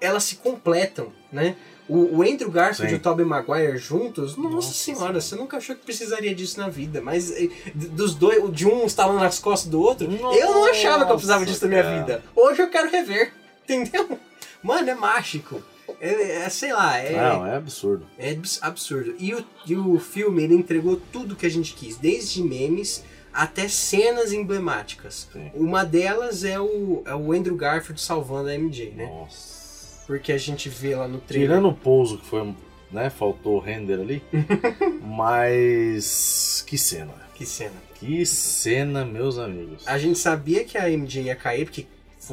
[0.00, 1.56] elas se completam, né?
[1.88, 2.96] O, o Andrew Garfield Sim.
[2.96, 6.68] e o Tobey Maguire juntos, nossa, Nossa senhora, você nunca achou que precisaria disso na
[6.68, 11.04] vida, mas eh, dos dois, de um estalando nas costas do outro, eu não achava
[11.04, 11.98] que eu precisava Nossa, disso na minha cara.
[11.98, 12.22] vida.
[12.36, 13.32] Hoje eu quero rever,
[13.64, 14.18] entendeu?
[14.62, 15.60] Mano, é mágico.
[16.00, 18.06] É, é, sei lá, é, Não, é absurdo.
[18.16, 19.14] é abs- absurdo.
[19.18, 23.66] E o, e o filme, ele entregou tudo que a gente quis, desde memes até
[23.68, 25.28] cenas emblemáticas.
[25.32, 25.50] Sim.
[25.54, 29.06] Uma delas é o, é o Andrew Garfield salvando a MJ, né?
[29.06, 29.61] Nossa.
[30.06, 31.48] Porque a gente vê lá no trailer.
[31.48, 32.54] Tirando o pouso que foi,
[32.90, 33.10] né?
[33.10, 34.22] Faltou o render ali.
[35.02, 36.64] mas.
[36.66, 37.14] Que cena.
[37.34, 37.74] Que cena.
[37.94, 39.86] Que cena, meus amigos.
[39.86, 41.86] A gente sabia que a MJ ia cair, porque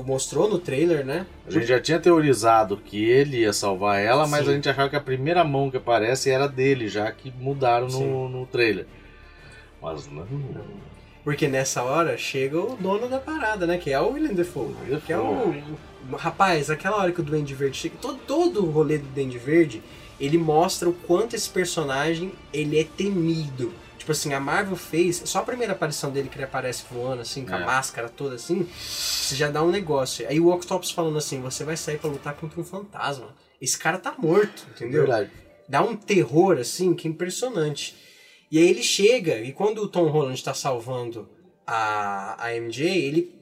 [0.05, 1.25] mostrou no trailer, né?
[1.47, 4.51] A gente já tinha teorizado que ele ia salvar ela, mas Sim.
[4.51, 8.08] a gente achava que a primeira mão que aparece era dele, já que mudaram Sim.
[8.08, 8.86] no, no trailer.
[9.82, 10.27] Mas não.
[11.29, 13.77] Porque nessa hora chega o dono da parada, né?
[13.77, 14.73] Que é o William Defoe.
[14.85, 15.01] Defoe.
[15.01, 17.95] Que é o, o- Rapaz, aquela hora que o Duende Verde chega.
[18.01, 19.83] Todo, todo o rolê do Duende Verde,
[20.19, 23.71] ele mostra o quanto esse personagem ele é temido.
[23.97, 25.21] Tipo assim, a Marvel fez.
[25.25, 27.65] Só a primeira aparição dele que ele aparece voando, assim, com a É.
[27.65, 28.67] máscara toda assim.
[28.79, 30.27] Você já dá um negócio.
[30.27, 33.27] Aí o Octopus falando assim: você vai sair pra lutar contra um fantasma.
[33.61, 35.01] Esse cara tá morto, entendeu?
[35.05, 35.29] Verdade.
[35.67, 37.95] dá um terror assim que é impressionante.
[38.51, 41.29] E aí ele chega, e quando o Tom Holland tá salvando
[41.67, 43.35] a, a MJ, ele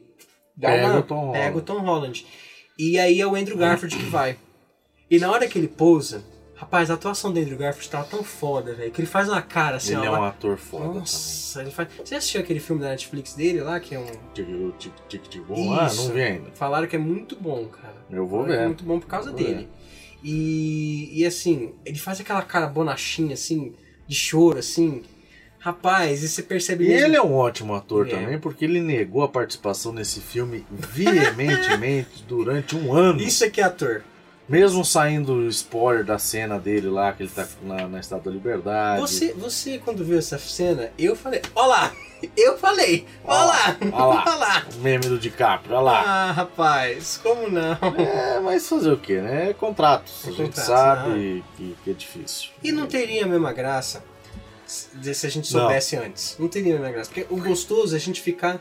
[0.56, 1.58] dá Pega uma- o Tom pega Holland.
[1.58, 2.26] o Tom Holland.
[2.78, 4.38] E aí é o Andrew Garfield que vai.
[5.10, 6.24] E na hora que ele pousa,
[6.56, 9.78] rapaz, a atuação do Andrew Garfield tava tão foda, velho, que ele faz uma cara
[9.78, 10.20] assim, ele é ó.
[10.20, 11.88] um ator foda Nossa, ele faz.
[12.04, 14.06] Você assistiu aquele filme da Netflix dele lá, que é um.
[14.06, 14.72] também.
[14.78, 15.74] Tic tic tic bom.
[15.74, 16.52] Ah, não vi ainda.
[16.54, 17.96] Falaram que é muito bom, cara.
[18.12, 18.66] Eu vou Falaram que É ver.
[18.68, 19.70] muito bom por causa dele.
[20.24, 23.74] E, e assim, ele faz aquela cara bonachinha, assim,
[24.08, 25.04] de choro, assim.
[25.60, 27.06] Rapaz, e você percebe E mesmo.
[27.08, 28.12] ele é um ótimo ator É.
[28.12, 33.22] também, porque ele negou a participação nesse filme veementemente durante um ano.
[33.22, 34.04] Isso aqui é ator.
[34.48, 38.38] Mesmo saindo o spoiler da cena dele lá, que ele tá na, na Estátua da
[38.38, 39.02] Liberdade.
[39.02, 41.92] Você, você, quando viu essa cena, eu falei, ó lá!
[42.36, 43.78] Eu falei, Ó lá!
[43.92, 44.24] ó lá.
[44.28, 44.66] Ó lá!
[44.76, 46.02] O meme do DiCaprio, olha lá.
[46.06, 47.74] Ah, rapaz, como não?
[47.98, 49.52] É, mas fazer o que, né?
[49.52, 50.26] É contratos.
[50.26, 52.50] É a gente contratos, sabe que, que é difícil.
[52.64, 54.04] E não teria a mesma graça
[54.66, 55.62] se a gente Não.
[55.62, 56.36] soubesse antes.
[56.40, 57.10] Não teria a mesma graça.
[57.14, 58.60] Porque o gostoso é a gente ficar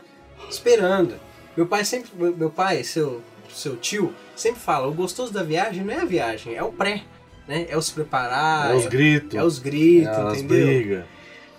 [0.49, 1.15] esperando.
[1.55, 2.11] Meu pai sempre.
[2.15, 6.55] meu- pai, seu, seu tio, sempre fala: o gostoso da viagem não é a viagem,
[6.55, 7.03] é o pré.
[7.47, 7.65] Né?
[7.69, 10.67] É o se preparar, é os gritos, é os gritos, é entendeu?
[10.67, 11.05] brigas.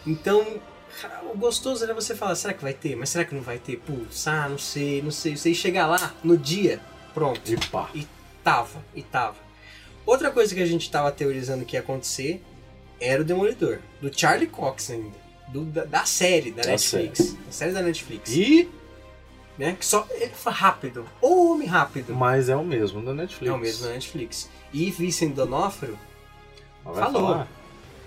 [0.07, 0.45] Então,
[1.33, 2.97] o gostoso era você falar: será que vai ter?
[2.97, 3.77] Mas será que não vai ter?
[3.79, 5.37] Putz, ah, não sei, não sei.
[5.37, 6.81] Você chegar lá no dia,
[7.15, 7.41] pronto.
[7.51, 7.89] E pá.
[7.95, 8.07] E
[8.43, 9.37] tava, e tava.
[10.07, 12.43] Outra coisa que a gente tava teorizando que ia acontecer
[13.01, 15.17] era o Demolidor, do Charlie Cox ainda.
[15.49, 17.33] do- da, da série da, Da Netflix.
[17.47, 18.31] Da série da Netflix.
[18.35, 18.69] E,
[19.59, 19.77] Né?
[19.79, 20.07] Que só.
[20.11, 21.07] Ele foi rápido.
[21.21, 22.15] Ou homem rápido.
[22.15, 23.51] mas é o mesmo da Netflix.
[23.51, 24.49] É o mesmo da Netflix.
[24.73, 25.99] E Vincent Donofrio.
[26.85, 27.13] Falou.
[27.13, 27.49] falar.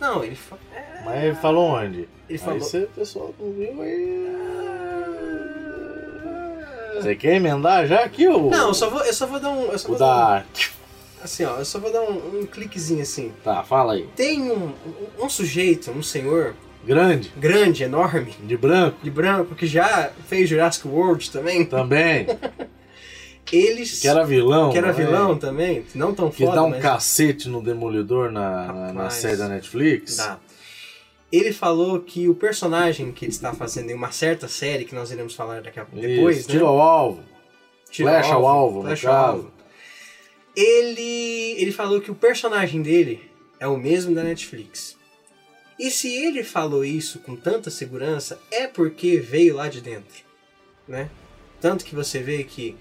[0.01, 1.99] Não, ele, fa- é, Mas ele falou onde?
[1.99, 2.59] ele Aí falou.
[2.59, 4.31] você, pessoal, não viu aí.
[6.95, 8.49] Você quer emendar já aqui o.
[8.49, 9.71] Não, eu só vou, eu só vou dar um.
[9.71, 10.45] Eu só O vou dar da.
[10.45, 13.31] um, assim, ó, eu só vou dar um, um cliquezinho assim.
[13.43, 14.07] Tá, fala aí.
[14.15, 14.73] Tem um,
[15.19, 20.49] um, um sujeito, um senhor, Grande, grande, enorme, de branco de branco, que já fez
[20.49, 21.63] Jurassic World também.
[21.65, 22.25] também.
[23.51, 23.99] Eles.
[23.99, 24.71] que era vilão.
[24.71, 24.93] que era né?
[24.93, 29.37] vilão também, não tão Que foda, dá um mas cacete no Demolidor na, na, série
[29.37, 30.17] da Netflix.
[30.17, 30.39] dá.
[31.31, 35.11] Ele falou que o personagem que ele está fazendo em uma certa série, que nós
[35.11, 36.53] iremos falar daqui a depois, Isso, né?
[36.53, 37.23] Tira ao alvo.
[37.89, 39.27] Tira flecha ao alvo, flecha caso.
[39.27, 39.51] alvo.
[40.55, 44.97] Ele, ele falou que o personagem dele é o mesmo da Netflix.
[45.79, 50.23] E se ele falou isso com tanta segurança, é porque veio lá de dentro,
[50.87, 51.09] né?
[51.59, 52.75] Tanto que você vê que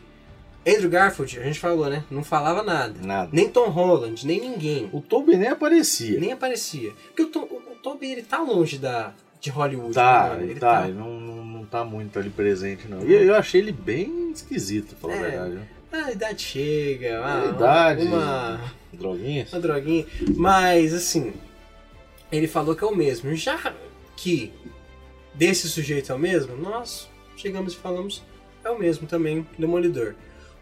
[0.66, 2.04] Andrew Garfield, a gente falou, né?
[2.10, 2.94] Não falava nada.
[3.02, 3.30] Nada.
[3.32, 4.90] Nem Tom Holland, nem ninguém.
[4.92, 6.20] O Tobey nem aparecia.
[6.20, 6.92] Nem aparecia.
[7.08, 9.94] Porque o, Tom, o, Tobey, ele tá longe da, de Hollywood.
[9.94, 10.44] Tá, né?
[10.44, 13.00] ele tá, ele não, não, não tá muito ali presente, não.
[13.02, 15.18] E eu achei ele bem esquisito, pra falar É.
[15.18, 15.50] a verdade.
[15.52, 15.80] viu?
[16.06, 18.02] A idade chega, ah, A idade.
[18.06, 18.60] uma,
[18.92, 19.52] Droguinhas.
[19.52, 20.06] uma droguinha.
[20.36, 21.32] Mas, assim,
[22.30, 23.34] ele falou que é o mesmo.
[23.34, 23.72] Já
[24.16, 24.52] que
[25.34, 28.22] desse sujeito é o mesmo, nós chegamos e falamos
[28.62, 30.14] é o mesmo também, Demolidor.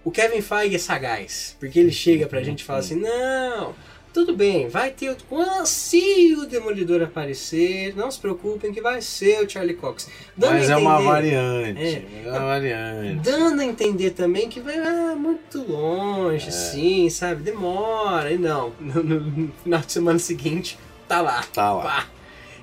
[0.08, 3.74] O Kevin Feige é sagaz, porque ele chega pra gente e fala assim, não,
[4.10, 5.14] tudo bem, vai ter...
[5.28, 10.08] Quando se o Demolidor aparecer, não se preocupem que vai ser o Charlie Cox.
[10.34, 11.80] Dando Mas a é uma entender- variante.
[11.82, 12.22] É.
[12.24, 13.20] É uma variante.
[13.22, 17.42] dando a entender também que vai ah, muito longe, sim, sabe?
[17.42, 18.32] Demora.
[18.32, 21.42] E não, no, no- no final de semana seguinte, tá lá.
[21.52, 21.82] Tá lá.
[21.82, 22.06] Pá.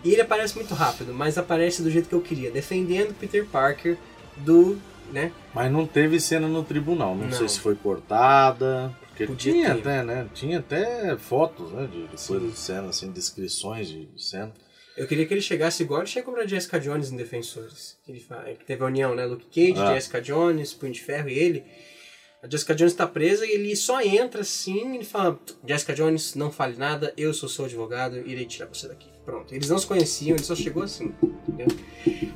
[0.04, 3.98] E ele aparece muito rápido, mas aparece do jeito que eu queria, defendendo Peter Parker
[4.36, 4.80] do,
[5.12, 5.32] né?
[5.54, 7.16] Mas não teve cena no tribunal.
[7.16, 7.32] Não, Não.
[7.38, 8.96] sei se foi cortada.
[9.08, 9.80] Porque Podia tinha ter.
[9.80, 10.28] até, né?
[10.34, 11.88] Tinha até fotos, né?
[11.88, 14.52] De, coisas de cena, assim, descrições de, de cena.
[14.98, 17.98] Eu queria que ele chegasse igual ele chegou pra Jessica Jones em Defensores.
[18.06, 19.26] Que ele fa- que teve a união, né?
[19.26, 19.94] Luke Cage, Ah.
[19.94, 21.64] Jessica Jones, Punho de Ferro e ele.
[22.44, 26.36] A Jessica Jones tá presa e ele só entra assim e ele fala: Jessica Jones,
[26.36, 29.08] não fale nada, eu sou seu advogado, irei tirar você daqui.
[29.26, 29.54] Pronto.
[29.56, 31.14] Eles não se conheciam, ele só chegou assim.
[31.48, 31.68] Entendeu?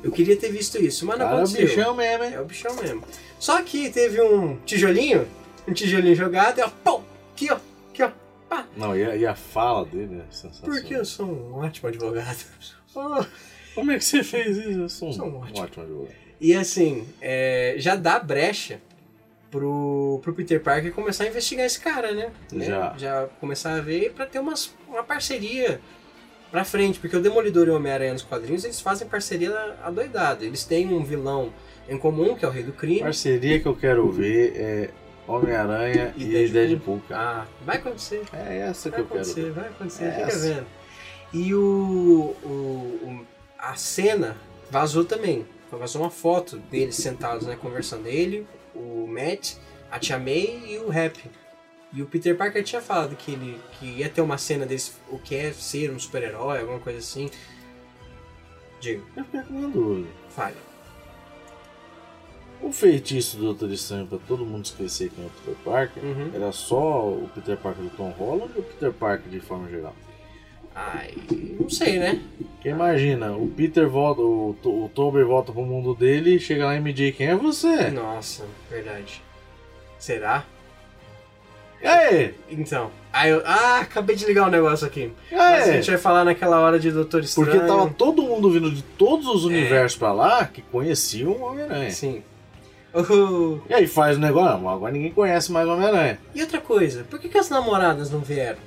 [0.02, 1.66] Eu queria ter visto isso, mas não Cara, é o aconteceu.
[1.68, 2.32] bichão mesmo, hein?
[2.34, 3.04] É o bichão mesmo.
[3.38, 5.26] Só que teve um tijolinho,
[5.68, 7.58] um tijolinho jogado e ó, pum, aqui ó,
[7.90, 8.10] aqui ó,
[8.48, 8.66] pá.
[8.76, 10.76] Não, e a, e a fala dele é sensacional.
[10.76, 12.38] Porque eu sou um ótimo advogado.
[12.94, 13.24] Oh.
[13.74, 14.80] Como é que você fez isso?
[14.80, 15.62] Eu sou um, Sou um ótimo.
[15.62, 16.14] ótimo advogado.
[16.40, 18.80] E assim, é, já dá brecha
[19.50, 22.32] pro, pro Peter Parker começar a investigar esse cara, né?
[22.52, 22.94] Já.
[22.98, 25.80] Já começar a ver pra ter umas, uma parceria
[26.50, 26.98] pra frente.
[26.98, 30.44] Porque o Demolidor e o Homem-Aranha nos quadrinhos, eles fazem parceria adoidada.
[30.44, 31.52] Eles têm um vilão
[31.88, 33.00] em comum, que é o Rei do Crime.
[33.00, 34.90] Parceria que eu quero ver é
[35.26, 36.52] Homem-Aranha E e, Deadpool.
[36.52, 37.02] Deadpool.
[37.10, 38.22] Ah, vai acontecer.
[38.32, 39.52] É essa que Vai eu quero acontecer, ver.
[39.52, 40.48] vai acontecer, É fica essa.
[40.54, 40.66] vendo.
[41.32, 43.26] E o, o, o-
[43.58, 44.36] a cena
[44.70, 45.46] vazou também.
[45.70, 48.08] Vazou uma foto deles sentados, né, conversando.
[48.08, 49.52] Ele, o Matt,
[49.90, 51.16] a Tia May e o Rap.
[51.92, 55.18] E o Peter Parker tinha falado que ele que ia ter uma cena deles, o
[55.18, 57.28] que é ser um super-herói, alguma coisa assim.
[58.80, 60.08] Digo, Eu fiquei com uma dúvida.
[60.30, 60.56] fale.
[62.62, 66.30] O feitiço do Doutor Estranho pra todo mundo esquecer quem é o Peter Parker Uhum.
[66.34, 69.94] era só o Peter Parker do Tom Holland ou o Peter Parker de forma geral?
[70.74, 71.14] Ai,
[71.58, 72.22] não sei, né?
[72.52, 76.76] Porque imagina, o Peter volta, o, o Tobey volta pro mundo dele e chega lá
[76.76, 77.90] e MJ, quem é você?
[77.90, 79.20] Nossa, verdade.
[79.98, 80.44] Será?
[81.82, 82.34] E aí?
[82.50, 82.90] Então.
[83.12, 85.12] Aí eu, ah, acabei de ligar um negócio aqui.
[85.32, 87.50] E Mas a gente vai falar naquela hora de Doutor Estranho.
[87.50, 89.30] Porque tava todo mundo vindo de todos É.
[89.30, 91.90] os universos pra lá que conheciam o Homem-Aranha.
[91.90, 92.22] Sim.
[93.68, 96.18] E aí faz o negócio, não, agora ninguém conhece mais o Homem-Aranha.
[96.34, 98.58] e outra coisa, por que, que as namoradas não vieram?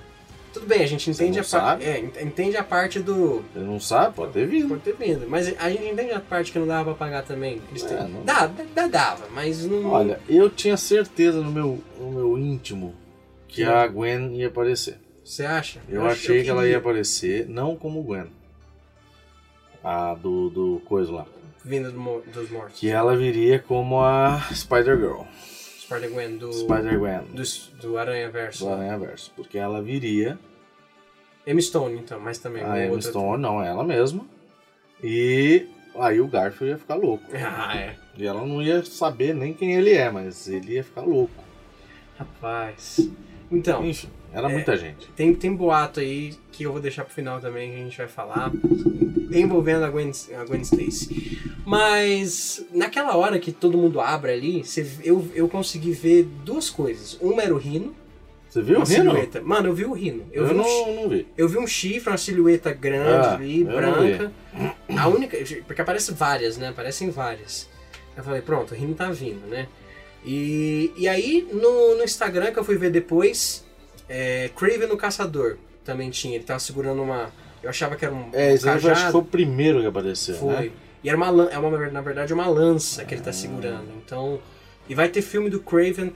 [0.54, 1.84] Tudo bem, a gente Você entende a parte.
[1.84, 3.44] É, ent- entende a parte do.
[3.56, 4.68] Ele não sabe, pode ter vindo.
[4.68, 5.26] Por ter vindo.
[5.28, 7.60] Mas a gente entende a parte que não dava pra pagar também.
[7.72, 9.90] eles É, não- Dá, dá, dava, mas não.
[9.90, 12.94] Olha, eu tinha certeza no meu, no meu íntimo
[13.54, 14.98] que a Gwen ia aparecer.
[15.24, 15.80] Você acha?
[15.88, 18.28] Eu, acho- achei que ela ia aparecer, não como Gwen.
[19.84, 21.26] A do, do coisa lá.
[21.64, 22.80] Vinda do dos mortos.
[22.80, 25.22] Que ela viria como a Spider-Girl.
[25.82, 26.52] Spider-Gwen do.
[26.54, 27.22] Spider-Gwen.
[27.34, 27.44] Do,
[27.82, 28.66] do Aranha Verso.
[28.66, 29.32] Do Aranha Verso.
[29.36, 30.38] Porque ela viria.
[31.46, 31.62] M.
[31.62, 32.64] Stone, então, mas também.
[32.64, 34.26] A outra- Stone, não, ela mesma.
[35.04, 37.24] E aí o Garfield ia ficar louco.
[37.36, 37.96] Ah, é.
[38.18, 41.44] E ela não ia saber nem quem ele é, mas ele ia ficar louco.
[42.18, 43.10] Rapaz.
[43.54, 43.86] Então.
[43.86, 44.54] Enfim, era É.
[44.54, 45.08] muita gente.
[45.16, 48.08] Tem, tem boato aí que eu vou deixar pro final também, que a gente vai
[48.08, 48.52] falar,
[49.32, 51.40] envolvendo a Gwen, a Gwen Stacy.
[51.66, 57.18] Mas naquela hora que todo mundo abre ali, você- eu, eu consegui ver duas coisas.
[57.22, 57.96] Uma era o Rino,
[58.50, 58.86] Você viu o Rino?
[58.86, 59.42] silhueta.
[59.42, 60.26] Mano, eu vi o Rino.
[60.32, 61.28] Eu, Eu, vi, um, não, não vi.
[61.38, 64.32] eu vi um chifre, uma silhueta grande Ah, ali, branca.
[64.96, 65.38] A única.
[65.66, 66.70] Porque aparece várias, né?
[66.70, 67.68] Aparecem várias.
[68.16, 69.68] Eu falei, pronto, o Rino tá vindo, né?
[70.26, 73.64] E, e aí, no, no Instagram que eu fui ver depois,
[74.08, 76.36] é, Craven no Caçador também tinha.
[76.36, 77.30] Ele tava segurando uma,
[77.62, 79.12] Eu achava que era um, É, um esse eu acho que cajado.
[79.12, 80.54] foi o primeiro que apareceu, Foi.
[80.54, 80.72] né?
[81.04, 83.88] E era uma, é uma, na verdade, uma lança que ele tá segurando.
[84.06, 84.40] Então.
[84.88, 86.14] E vai ter filme do Craven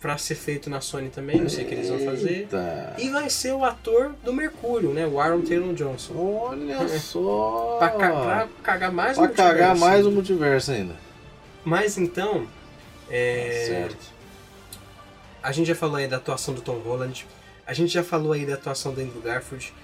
[0.00, 2.30] pra ser feito na Sony também, não sei o que eles vão fazer.
[2.30, 2.94] Eita.
[2.98, 5.06] E vai ser o ator do Mercúrio, né?
[5.06, 6.14] O Aaron Taylor Johnson.
[6.16, 7.76] Olha só!
[7.78, 9.80] Pra, pra cagar mais Pra o cagar multiverso.
[9.80, 10.94] mais o multiverso ainda.
[11.64, 12.46] Mas então.
[13.10, 14.14] É, Certo.
[15.42, 17.26] A gente já falou aí da atuação do Tom Holland.
[17.66, 19.74] A gente já falou aí da atuação do Andrew Garfield.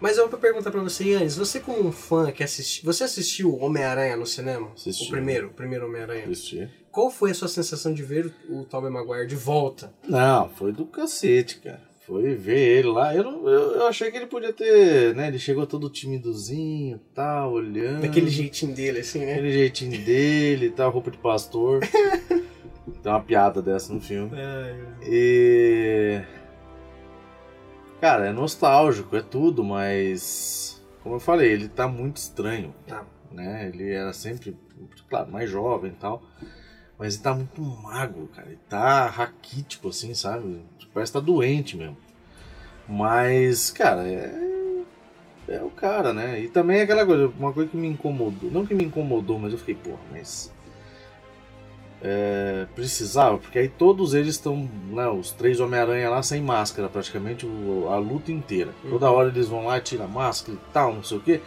[0.00, 2.84] Mas eu vou perguntar pra você, Yannis, você como um fã que assistiu.
[2.84, 4.72] Você assistiu Homem-Aranha no cinema?
[4.74, 5.06] Assisti.
[5.06, 6.24] O primeiro, o primeiro Homem-Aranha.
[6.24, 6.68] Assisti.
[6.90, 9.94] Qual foi a sua sensação de ver o Tobey Maguire de volta?
[10.08, 11.80] Não, foi do cacete, cara.
[12.04, 13.14] Foi ver ele lá.
[13.14, 15.28] Eu, não, eu, eu achei que ele podia ter, né?
[15.28, 18.02] Ele chegou todo timidozinho, tá, olhando.
[18.02, 19.34] Daquele jeitinho dele, assim, né?
[19.34, 21.80] Aquele jeitinho dele, tá, roupa de pastor.
[23.02, 24.30] Tem uma piada dessa no filme.
[24.34, 26.22] Ai, E.
[28.00, 30.82] Cara, é nostálgico, é tudo, mas.
[31.02, 32.72] Como eu falei, ele tá muito estranho.
[32.86, 33.04] Tá.
[33.30, 33.68] Né?
[33.68, 34.56] Ele era sempre,
[35.08, 36.22] claro, mais jovem e tal.
[36.98, 38.48] Mas ele tá muito magro, cara.
[38.48, 40.62] Ele tá raquítico, assim, sabe?
[40.94, 41.96] Parece que tá doente mesmo.
[42.88, 44.52] Mas, cara, é.
[45.48, 46.40] É o cara, né?
[46.40, 48.48] E também é aquela coisa, uma coisa que me incomodou.
[48.50, 50.52] Não que me incomodou, mas eu fiquei, porra, mas.
[52.04, 57.46] É, precisava, porque aí todos eles estão, né, os três Homem-Aranha lá sem máscara, praticamente
[57.46, 58.70] o- a luta inteira.
[58.82, 58.90] Uhum.
[58.90, 61.40] Toda hora eles vão lá e tiram a máscara e tal, não sei o que.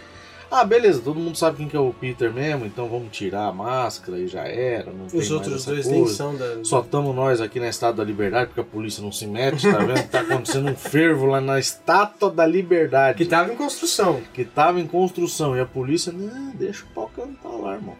[0.49, 3.51] Ah, beleza, todo mundo sabe quem que é o Peter mesmo, então vamos tirar a
[3.51, 4.91] máscara e já era.
[5.13, 5.91] Os outros dois coisa.
[5.91, 6.63] nem são da.
[6.63, 9.79] Só estamos nós aqui na Estátua da Liberdade, porque a polícia não se mete, tá
[9.79, 10.07] vendo?
[10.07, 13.17] Tá acontecendo um fervo lá na Estátua da Liberdade.
[13.17, 14.21] Que tava em construção.
[14.33, 15.57] que tava em construção.
[15.57, 17.95] E a polícia, não, deixa o pau cantar lá, irmão.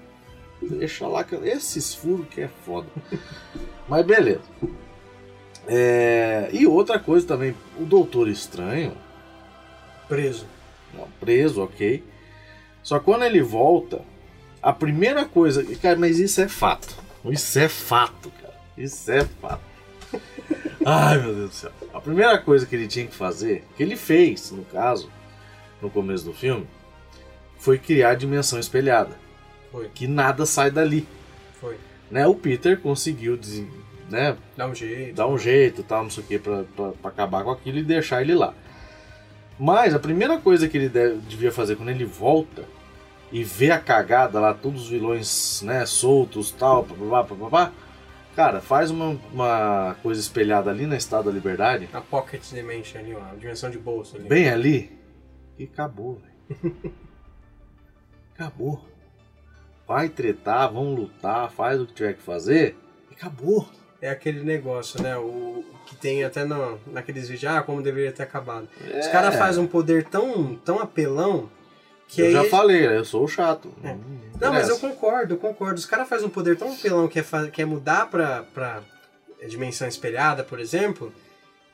[0.61, 2.87] Deixa lá, can- esses furos que é foda.
[3.87, 4.41] Mas beleza.
[5.67, 8.95] É, E outra coisa também, o Doutor Estranho,
[10.07, 10.45] Preso.
[10.93, 12.03] não, preso, ok.
[12.83, 14.01] Só que quando ele volta,
[14.61, 15.63] a primeira coisa.
[15.77, 16.95] Cara, mas isso é fato.
[17.25, 18.53] Isso é fato, cara.
[18.77, 19.63] Isso é fato.
[20.85, 21.71] Ai, meu Deus do céu.
[21.91, 25.09] A primeira coisa que ele tinha que fazer, que ele fez, no caso,
[25.81, 26.67] no começo do filme,
[27.57, 29.17] foi criar a dimensão espelhada.
[29.75, 29.89] Foi.
[29.89, 31.07] Que nada sai dali.
[31.59, 31.77] Foi.
[32.09, 32.25] Né?
[32.27, 33.63] O Peter conseguiu des-
[34.09, 35.15] né, Dá um jeito.
[35.15, 37.83] dar um jeito, tal, não sei o que, pra, pra, pra acabar com aquilo e
[37.83, 38.53] deixar ele lá.
[39.59, 42.63] Mas a primeira coisa que ele deve- devia fazer quando ele volta
[43.31, 47.71] e vê a cagada lá, todos os vilões né, soltos, tal, papapá, papapá,
[48.35, 53.15] cara, faz uma, uma coisa espelhada ali na Estátua da Liberdade, A Pocket Dimension ali,
[53.15, 53.21] ó.
[53.31, 54.27] A dimensão de bolso ali.
[54.29, 54.91] bem ali,
[55.57, 56.75] e acabou, velho.
[58.35, 58.85] acabou.
[59.87, 62.75] Vai tretar, vão lutar, faz o que tiver que fazer,
[63.11, 63.67] e acabou.
[64.01, 65.15] É aquele negócio, né?
[65.17, 68.67] O que tem até no, naqueles vídeos, ah, como deveria ter acabado.
[68.81, 69.11] Os É.
[69.11, 71.49] caras fazem um poder tão, tão apelão
[72.07, 72.33] que eu aí.
[72.33, 73.71] já falei, eu sou o chato.
[73.83, 73.89] É.
[73.93, 73.99] Não,
[74.39, 75.75] Não, mas eu concordo, eu concordo.
[75.79, 78.81] Os caras fazem um poder tão apelão que é, que é mudar pra, pra
[79.47, 81.11] dimensão espelhada, por exemplo.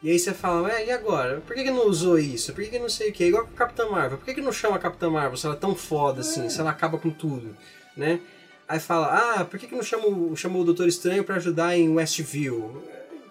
[0.03, 1.41] E aí você fala, ué, e agora?
[1.41, 2.53] Por que, que não usou isso?
[2.53, 3.25] Por que, que não sei o que?
[3.25, 4.17] Igual com a Capitã Marvel.
[4.17, 6.59] Por que, que não chama a Capitã Marvel se ela é tão foda assim, se
[6.59, 7.55] ela acaba com tudo,
[7.95, 8.19] né?
[8.67, 11.89] Aí fala, ah, por que, que não chamou, chamou o Doutor Estranho pra ajudar em
[11.89, 12.81] Westview?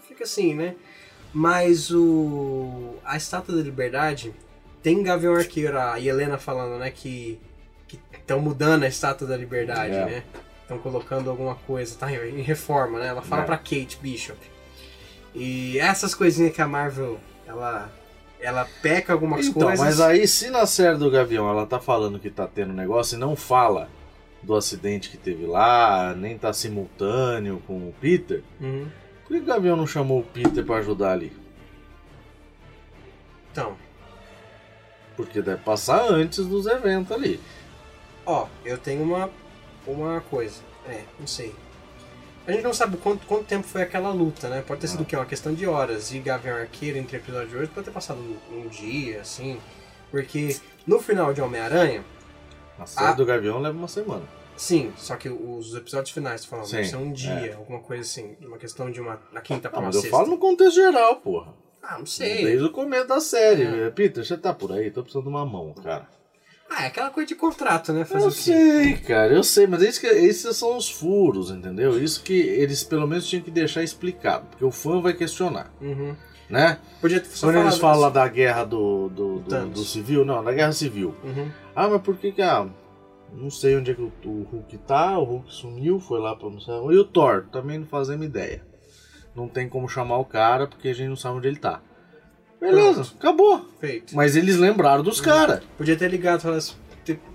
[0.06, 0.74] Fica assim, né?
[1.32, 4.34] Mas o a Estátua da Liberdade
[4.82, 7.38] tem Gavião Arqueiro, a Helena falando, né, que
[8.12, 10.04] estão mudando a Estátua da Liberdade, É.
[10.04, 10.22] né?
[10.62, 13.08] Estão colocando alguma coisa, tá em reforma, né?
[13.08, 13.44] Ela fala É.
[13.46, 14.38] pra Kate Bishop.
[15.34, 17.90] E essas coisinhas que a Marvel, ela
[18.42, 19.84] ela peca algumas Então, coisas.
[19.84, 23.18] mas aí se na série do Gavião ela tá falando que tá tendo negócio e
[23.18, 23.88] não fala
[24.42, 28.88] do acidente que teve lá, nem tá simultâneo com o Peter, Uhum.
[29.26, 31.32] por que o Gavião não chamou o Peter pra ajudar ali?
[33.52, 33.76] Então,
[35.16, 37.40] Porque deve passar antes dos eventos ali.
[38.24, 39.30] ó, eu tenho uma
[39.86, 40.60] uma coisa.
[40.86, 41.54] É, não sei.
[42.46, 44.62] A gente não sabe quanto, quanto tempo foi aquela luta, né?
[44.66, 45.02] Pode ter sido Ah.
[45.02, 45.16] o quê?
[45.16, 46.12] Uma questão de horas.
[46.12, 49.58] E Gavião Arqueiro entre episódio de hoje pode ter passado um, um dia, assim.
[50.10, 50.56] Porque
[50.86, 52.02] no final de Homem-Aranha,
[52.80, 53.12] Na série Ah.
[53.12, 54.22] do Gavião leva uma semana.
[54.56, 57.52] sim, só que os episódios finais, tu falando, Sim, ser um dia, é.
[57.54, 58.36] alguma coisa assim.
[58.40, 59.20] Uma questão de uma.
[59.32, 60.16] Na quinta pra Ah, uma mas eu sexta.
[60.16, 61.54] falo no contexto geral, porra.
[61.82, 62.44] Ah, não sei.
[62.44, 63.62] Desde o começo da série.
[63.64, 63.90] É.
[63.90, 64.90] Peter, você tá por aí?
[64.90, 66.08] Tô precisando de uma mão, cara.
[66.70, 68.04] Ah, é aquela coisa de contrato, né?
[68.04, 72.00] Fazer Eu sei, cara, eu sei, mas é isso que, esses são os furos, entendeu?
[72.00, 76.14] Isso que eles pelo menos tinham que deixar explicado, porque o fã vai questionar, Uhum.
[76.50, 76.78] Né?
[77.00, 80.72] Podia Quando eles falam lá da guerra do, do, do, do civil, não, da guerra
[80.72, 81.14] civil.
[81.24, 81.50] Uhum.
[81.74, 82.66] Ah, mas por que que, ah,
[83.32, 86.50] não sei onde é que o, o Hulk tá, o Hulk sumiu, foi lá pra
[86.50, 86.74] não sei.
[86.74, 88.62] E o Thor, também não fazemos ideia.
[89.34, 91.80] Não tem como chamar o cara porque a gente não sabe onde ele tá.
[92.60, 93.16] Beleza, Pronto.
[93.18, 93.68] acabou.
[93.78, 94.14] Feito.
[94.14, 95.62] Mas eles lembraram dos caras.
[95.78, 96.74] Podia ter ligado, assim,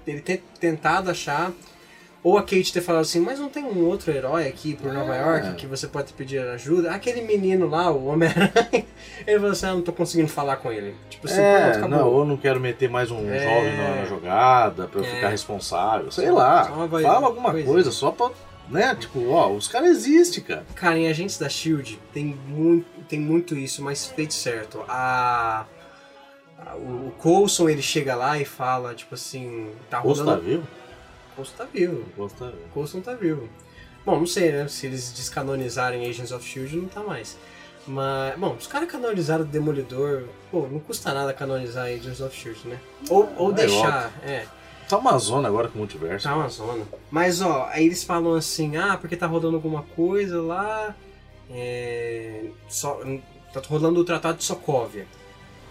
[0.06, 1.52] ele ter tentado achar.
[2.26, 5.16] Ou a Kate ter falado assim, mas não tem um outro herói aqui por Nova
[5.16, 5.22] É.
[5.22, 6.90] York que você pode pedir ajuda?
[6.90, 8.52] Aquele menino lá, o Homem-Aranha.
[9.28, 10.96] Ele falou assim, ah, não tô conseguindo falar com ele.
[11.08, 13.40] Tipo assim, É, pronto, não, ou não quero meter mais um É.
[13.40, 15.08] jovem na, na jogada pra eu É.
[15.16, 16.12] ficar responsável.
[16.12, 16.64] Sei lá.
[16.66, 17.72] Fala alguma coisinha.
[17.72, 18.32] coisa só pra.
[18.68, 18.96] Né?
[19.00, 20.66] Tipo, ó, os caras existem, cara.
[20.74, 24.84] Cara, em Agentes da SHIELD tem muito, tem muito isso, mas feito certo.
[24.90, 25.66] A...
[26.66, 30.42] a- O o Coulson, ele chega lá e fala, tipo assim, tá tá rolando...
[30.42, 30.68] vivo?
[31.36, 32.04] Coulson tá vivo.
[32.16, 32.70] Posto tá vivo.
[32.74, 33.50] Coulson tá vivo.
[34.06, 34.68] Bom, não sei, né?
[34.68, 36.78] Se eles descanonizarem Agents of S.H.I.E.L.D.
[36.82, 37.38] não tá mais.
[37.88, 42.70] Mas, bom, os caras canonizaram o Demolidor, pô, não custa nada canonizar Agents of S.H.I.E.L.D.,
[42.70, 42.80] né?
[43.10, 44.46] Ou, ou É deixar, é,
[44.88, 46.28] Tá uma zona agora com o multiverso.
[46.28, 46.86] tá uma zona.
[47.10, 50.96] Mas, ó, aí eles falam assim, ah, porque tá rodando alguma coisa lá,
[51.50, 53.00] é, só,
[53.52, 55.08] tá rolando o Tratado de Sokovia.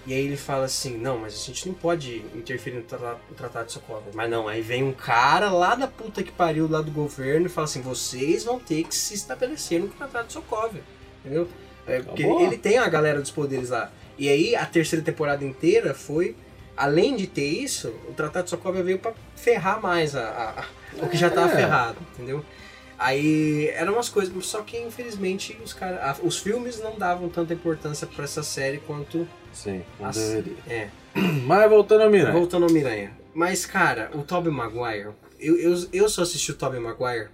[0.07, 3.35] E aí ele fala assim, não, mas a gente não pode interferir no Tratado, no
[3.35, 4.13] tratado de Sokovia.
[4.15, 7.49] Mas não, aí vem um cara lá da puta que pariu, lá do governo, e
[7.49, 10.83] fala assim, vocês vão ter que se estabelecer no Tratado de Sokovia.
[11.25, 11.49] Entendeu?
[11.87, 12.43] É, porque Acabou.
[12.43, 13.91] ele tem a galera dos poderes lá.
[14.19, 16.37] E aí a terceira temporada inteira foi,
[16.77, 21.05] além de ter isso, o Tratado de Sokovia veio pra ferrar mais a, a- a-
[21.05, 21.57] o que já tava É.
[21.57, 22.45] ferrado, entendeu?
[22.99, 28.07] Aí eram umas coisas, só que infelizmente os, cara, os filmes não davam tanta importância
[28.07, 29.27] pra essa série quanto.
[29.53, 30.57] Sim, não As- deveria.
[30.69, 30.89] É,
[31.47, 32.33] Mas voltando ao Miranha.
[32.33, 33.13] voltando ao Miranha.
[33.35, 35.09] Mas, cara, o Tobey Maguire,
[35.41, 37.29] eu, eu, eu só assisti o Tobey Maguire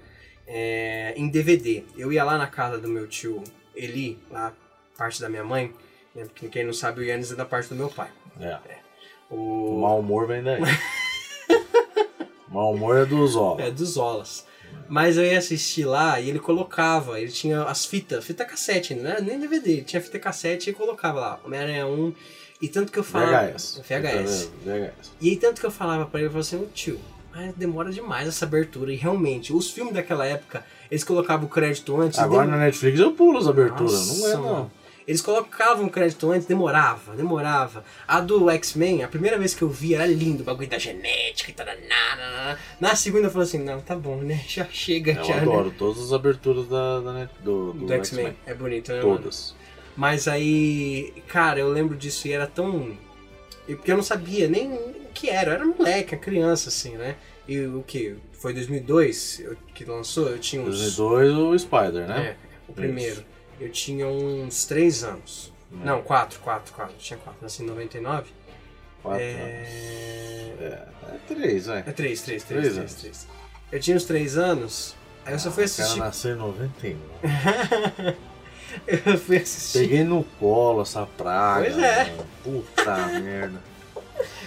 [0.47, 1.85] é, em DVD.
[1.97, 3.43] Eu ia lá na casa do meu tio
[3.77, 4.53] Eli, lá,
[4.97, 5.73] parte da minha mãe,
[6.15, 8.09] né, porque quem não sabe, o Yannis é da parte do meu pai.
[8.41, 8.59] É.
[9.31, 10.61] O, O mau humor vem daí.
[12.49, 13.57] mau humor é dos ó.
[13.61, 14.47] É, dos Olas.
[14.91, 19.18] Mas eu ia assistir lá e ele colocava, ele tinha as fitas, fita cassete né?
[19.22, 22.12] nem DVD, ele tinha fita cassete e colocava lá, Homem-Aranha 1,
[22.61, 23.53] e tanto que eu falava...
[23.53, 23.80] VHS.
[23.88, 24.51] VHS.
[24.64, 25.12] VHS.
[25.20, 26.99] E aí tanto que eu falava pra ele, eu falava assim, tio,
[27.32, 31.99] mas demora demais essa abertura, e realmente, os filmes daquela época, eles colocavam o crédito
[32.01, 32.18] antes...
[32.18, 33.93] Agora dem- na Netflix eu pulo as aberturas.
[33.93, 34.70] Nossa, não é, não.
[35.09, 37.85] Eles colocavam o crédito antes, demorava, demorava.
[38.07, 41.51] A do X-Men, a primeira vez que eu vi era lindo, o bagulho da genética
[41.51, 41.67] e tal.
[42.81, 44.43] Na segunda eu falei assim, não, tá bom, né?
[44.47, 45.43] Já chega, Eu já, né?
[45.43, 48.37] adoro todas as aberturas da, da do, do, Do X-Men.
[48.47, 49.03] É bonito, né?
[49.03, 49.17] mano?
[49.19, 49.55] Todas.
[49.97, 52.97] Mas aí, cara, eu lembro disso e era tão.
[53.67, 55.51] Porque eu não sabia nem o que era.
[55.51, 57.17] Eu era moleque, criança, assim, né?
[57.47, 58.17] E o que?
[58.33, 60.29] Foi 2002 eu- que lançou?
[60.29, 60.79] Eu tinha uns.
[60.97, 62.29] 2002 o Spider, né?
[62.29, 62.37] É,
[62.69, 63.25] o primeiro.
[63.61, 65.53] Eu tinha uns 3 anos.
[65.73, 65.85] É.
[65.85, 66.95] Não, 4, 4, 4.
[66.95, 67.43] Eu tinha 4.
[67.43, 68.31] Nasci em 99.
[69.03, 69.37] Quatro anos.
[69.37, 70.55] É.
[70.61, 71.79] É, é três, vai.
[71.79, 72.95] É 3, 3, 3, Três 3, anos.
[72.95, 73.29] 3.
[73.73, 74.97] Eu tinha uns 3 anos.
[75.25, 75.99] Aí eu só fui cara assistir.
[75.99, 76.99] nasceu em 91.
[78.87, 79.79] eu fui assistir.
[79.81, 81.65] Peguei no colo essa praga.
[81.71, 82.05] Pois é.
[82.11, 82.27] mano.
[82.43, 83.71] Puta merda.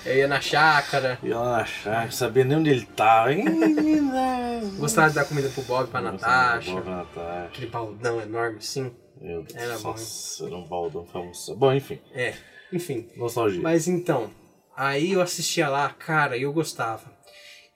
[0.05, 1.17] Eu ia na chácara.
[1.23, 3.29] E eu achar, sabia nem onde ele tava.
[4.77, 6.71] Gostava de dar comida pro Bob, pra Natasha.
[6.71, 7.45] Boa pra Natasha.
[7.45, 8.91] Aquele baldão enorme, sim.
[9.21, 9.55] Meu Deus.
[9.55, 11.55] Era bom, Nossa, era um baldão famoso.
[11.55, 11.99] Bom, enfim.
[12.13, 12.33] É,
[12.71, 13.07] enfim.
[13.15, 13.61] Nostalgia.
[13.61, 14.29] Mas então,
[14.75, 17.11] aí eu assistia lá, cara, e eu gostava.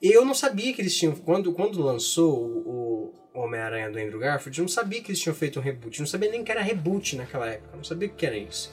[0.01, 1.15] Eu não sabia que eles tinham.
[1.15, 5.35] Quando, quando lançou o, o Homem-Aranha do Andrew Garfield, eu não sabia que eles tinham
[5.35, 5.97] feito um reboot.
[5.97, 7.69] Eu não sabia nem que era reboot naquela época.
[7.73, 8.71] Eu não sabia o que era isso.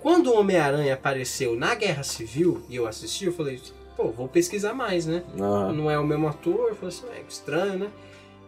[0.00, 3.60] Quando o Homem-Aranha apareceu na Guerra Civil e eu assisti, eu falei,
[3.96, 5.24] pô, vou pesquisar mais, né?
[5.38, 5.72] Aham.
[5.72, 7.90] não é o mesmo ator, eu falei assim, é estranho, né?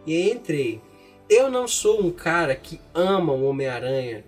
[0.05, 0.81] E aí entrei.
[1.29, 4.23] Eu não sou um cara que ama o Homem-Aranha,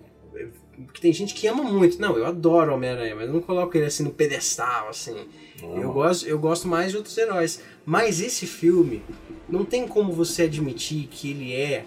[0.86, 2.00] porque tem gente que ama muito.
[2.00, 5.16] Não, eu adoro o Homem-Aranha, mas eu não coloco ele assim no pedestal, assim.
[5.62, 7.60] Eu gosto, eu gosto mais de outros heróis.
[7.84, 9.02] Mas esse filme,
[9.48, 11.84] não tem como você admitir que ele é.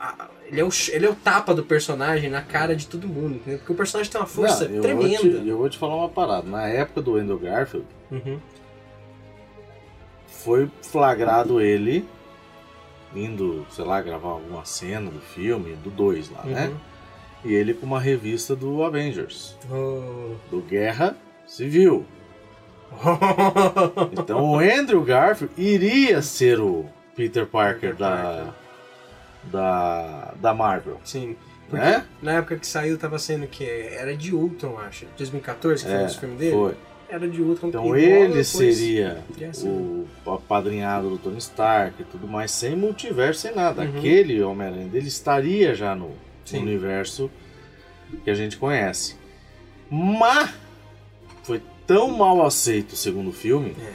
[0.00, 3.36] a- ele, é o, ele é o tapa do personagem na cara de todo mundo,
[3.36, 3.58] entendeu?
[3.58, 5.22] Porque o personagem tem uma força Não, eu tremenda.
[5.30, 6.46] Vou te, eu vou te falar uma parada.
[6.48, 8.38] Na época do Andrew Garfield, Uhum.
[10.26, 12.04] foi flagrado ele
[13.14, 16.68] indo, sei lá, gravar alguma cena do filme, do 2 lá, né?
[16.68, 16.76] Uhum.
[17.44, 20.34] E ele com uma revista do Avengers, Oh.
[20.50, 22.06] do Guerra Civil.
[24.12, 26.86] Então o Andrew Garfield iria ser o
[27.16, 28.54] Peter Parker Peter da,
[29.44, 31.36] da, da Marvel, Sim.
[31.68, 32.04] Porque né?
[32.20, 35.06] na época que saiu tava sendo que era de Ultron, acho.
[35.16, 36.52] 2014 que foi É, esse filme dele.
[36.52, 36.74] foi.
[37.12, 37.68] Era de Ultron.
[37.68, 39.68] Então ele depois- seria Ia ser.
[39.68, 43.82] o apadrinhado do Tony Stark e tudo mais, sem multiverso, sem nada.
[43.82, 43.98] Uhum.
[43.98, 46.12] Aquele Homem-Aranha dele estaria já no,
[46.44, 46.60] Sim.
[46.60, 47.30] universo
[48.24, 49.16] que a gente conhece.
[49.90, 50.54] Mas
[51.42, 53.92] foi tão mal aceito o segundo filme É.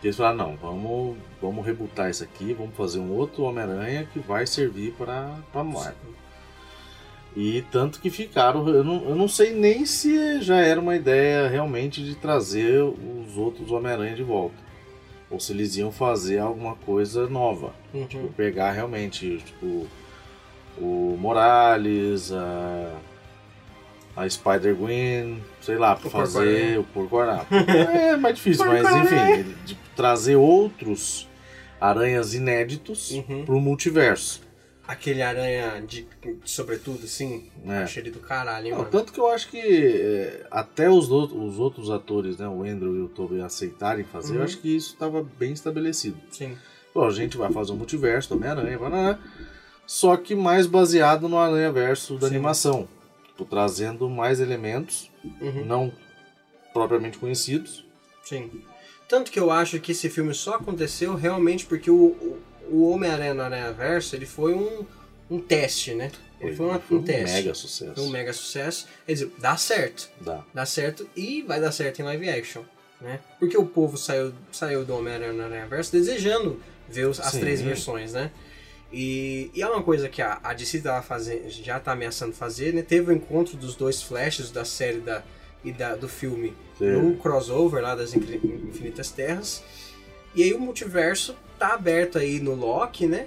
[0.00, 4.18] que eles falaram, não, vamos, vamos rebutar isso aqui, vamos fazer um outro Homem-Aranha que
[4.18, 5.94] vai servir para Marvel.
[7.40, 8.66] E tanto que ficaram.
[8.68, 13.36] Eu não, eu não sei nem se já era uma ideia realmente de trazer os
[13.36, 14.56] outros Homem-Aranha de volta.
[15.30, 17.72] Ou se eles iam fazer alguma coisa nova.
[17.94, 18.06] Uhum.
[18.06, 19.86] Tipo, pegar realmente, tipo,
[20.78, 22.92] o Morales, a,
[24.16, 27.46] a Spider-Gwen, sei lá, pra O fazer o Porco-Aranha.
[27.68, 31.28] é mais difícil, mas enfim, de trazer outros
[31.80, 33.44] aranhas inéditos Uhum.
[33.44, 34.47] pro multiverso.
[34.88, 36.06] Aquele aranha de,
[36.46, 37.82] sobretudo, assim, É.
[37.82, 38.90] achei ele do caralho, hein, Não, mano.
[38.90, 42.96] tanto que eu acho que é, até os, out- os outros atores, né, o Andrew
[42.96, 44.38] e o Tobey, aceitarem fazer, Uhum.
[44.38, 46.16] eu acho que isso estava bem estabelecido.
[46.30, 46.56] Sim.
[46.94, 49.20] Pô, a gente vai fazer um multiverso do Homem-Aranha, banana,
[49.86, 52.34] só que mais baseado no Aranha Verso da Sim.
[52.36, 52.88] animação.
[53.26, 55.66] Tipo, trazendo mais elementos, Uhum.
[55.66, 55.92] não
[56.72, 57.84] propriamente conhecidos.
[58.24, 58.50] Sim.
[59.06, 62.38] Tanto que eu acho que esse filme só aconteceu realmente porque o, o,
[62.70, 64.84] o Homem-Aranha no Aranha Verso, ele foi um,
[65.30, 66.10] um teste, né?
[66.40, 67.34] Ele foi, uma- um, teste.
[67.36, 67.94] mega sucesso.
[67.94, 68.86] Foi um mega sucesso.
[69.04, 70.08] Quer dizer, dá certo.
[70.20, 70.44] Dá.
[70.54, 72.62] Dá certo e vai dar certo em live action,
[73.00, 73.18] né?
[73.40, 77.40] Porque o povo saiu, saiu do Homem-Aranha no Aranha Verso desejando ver os- as Sim.
[77.40, 78.30] três versões, né?
[78.92, 82.72] E, e é uma coisa que a, a DC tava fazendo, já tá ameaçando fazer,
[82.72, 82.82] né?
[82.82, 85.22] Teve o encontro dos dois flashes da série da,
[85.64, 86.96] e da, do filme Teve.
[86.96, 89.62] no crossover lá das Infin- Infinitas Terras.
[90.34, 93.26] E aí o multiverso tá aberto aí no Loki, né?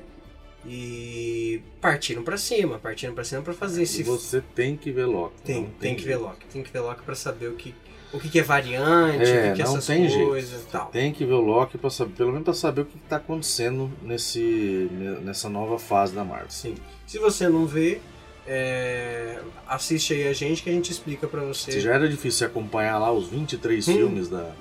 [0.65, 5.41] E partiram pra cima, partiram pra cima pra fazer esse Você tem que ver Loki.
[5.43, 6.17] tem, não tem que ver.
[6.17, 6.45] Loki.
[6.51, 7.73] Tem que ver Loki pra saber o que,
[8.13, 10.27] o que, que é variante, É, o que, que é essas tem jeito.
[10.27, 10.85] coisas e tal.
[10.87, 13.91] Tem que ver o Loki para saber, pelo menos para saber o que está acontecendo
[14.03, 14.87] nesse
[15.23, 16.49] nessa nova fase da Marvel.
[16.51, 16.75] Sim.
[17.07, 17.99] Se você não vê,
[18.47, 21.71] é, assiste aí a gente que a gente explica pra você.
[21.71, 23.93] Se já era difícil acompanhar lá os 23 Hum.
[23.93, 24.51] filmes da,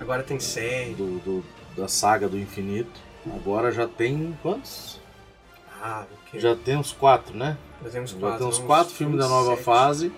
[0.00, 0.94] Agora tem série.
[0.94, 1.44] do, do-
[1.78, 3.00] da saga do infinito,
[3.34, 4.98] agora já tem quantos?
[5.80, 6.40] Ah, o quê?
[6.40, 7.56] Já tem uns quatro, né?
[7.84, 8.38] Já temos Já quatro.
[8.38, 10.12] tem uns quatro filmes da nova 27, fase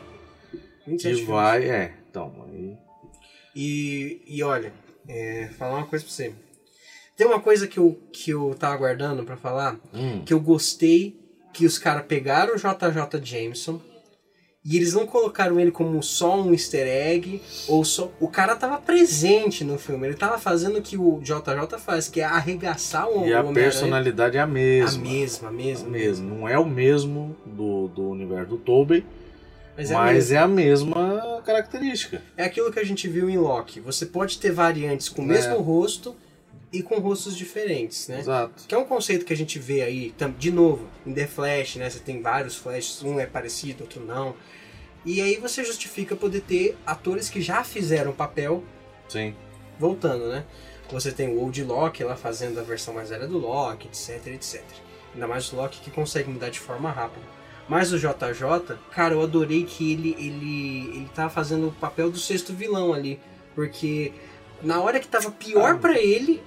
[0.87, 1.27] 27 que filmes.
[1.27, 1.65] vai.
[1.69, 2.33] É, então.
[2.49, 2.77] Aí,
[3.55, 4.73] E, e olha,
[5.09, 6.33] é, falar uma coisa pra você.
[7.17, 11.21] Tem uma coisa que eu, que eu tava aguardando pra falar, hum, que eu gostei
[11.53, 13.81] que os caras pegaram o JJ Jameson
[14.65, 18.77] e eles não colocaram ele como só um easter egg ou só o cara tava
[18.79, 23.27] presente no filme ele tava fazendo o que o JJ faz que é arregaçar o,
[23.27, 25.03] e a o personalidade é a a mesma.
[25.03, 26.27] mesma a mesma a mesma.
[26.35, 29.05] Não é o mesmo do, do universo do Tobey,
[29.77, 30.37] mas é, a mas mesma.
[30.37, 32.21] é a mesma característica.
[32.37, 35.29] é aquilo que a gente viu em Loki você pode ter variantes com o É.
[35.29, 36.15] mesmo rosto
[36.73, 38.65] e com rostos diferentes né Exato.
[38.69, 41.91] Que é um conceito que a gente vê aí, de novo, em The Flash, né?
[41.91, 44.35] Você tem vários Flashes, um é parecido, outro não.
[45.05, 48.63] E aí você justifica poder ter atores que já fizeram o papel
[49.09, 49.35] Sim.
[49.79, 50.45] voltando, né?
[50.93, 54.63] Você tem o Old Loki lá fazendo a versão mais velha do Loki, etc, etc.
[55.15, 57.25] Ainda mais o Loki que consegue mudar de forma rápida.
[57.69, 62.19] Mas o JJ, cara, eu adorei que ele ele ele tava fazendo o papel do
[62.19, 63.21] sexto vilão ali,
[63.55, 64.13] porque
[64.63, 65.79] na hora que tava pior Ah.
[65.79, 66.43] pra ele,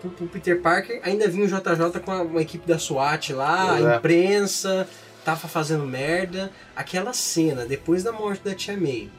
[0.00, 3.78] pro, pro Peter Parker, ainda vinha o JJ com a, uma equipe da SWAT lá,
[3.78, 3.94] É.
[3.94, 4.88] a imprensa,
[5.24, 6.50] tava fazendo merda.
[6.74, 9.10] Aquela cena depois da morte da Tia May.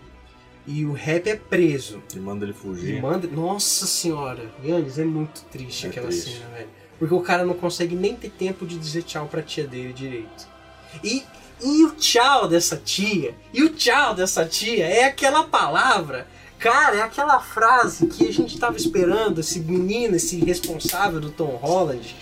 [0.65, 2.01] E o Rap é preso.
[2.13, 3.01] E manda ele E fugir.
[3.01, 3.27] manda...
[3.27, 6.39] Nossa senhora, Yannis, é muito triste É aquela triste.
[6.39, 6.69] cena, velho.
[6.99, 10.47] Porque o cara não consegue nem ter tempo de dizer tchau pra tia dele direito.
[11.03, 11.23] E,
[11.63, 16.27] e o tchau dessa tia, e o tchau dessa tia é aquela palavra,
[16.59, 21.55] cara, é aquela frase que a gente tava esperando esse menino, esse responsável do Tom
[21.55, 22.15] Holland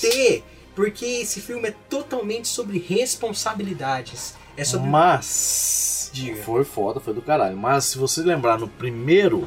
[0.00, 0.44] ter.
[0.74, 4.34] Porque esse filme é totalmente sobre responsabilidades.
[4.56, 4.88] É sobre.
[4.88, 6.42] Mas Diga.
[6.42, 7.56] foi foda, foi do caralho.
[7.56, 9.46] Mas se você lembrar no primeiro.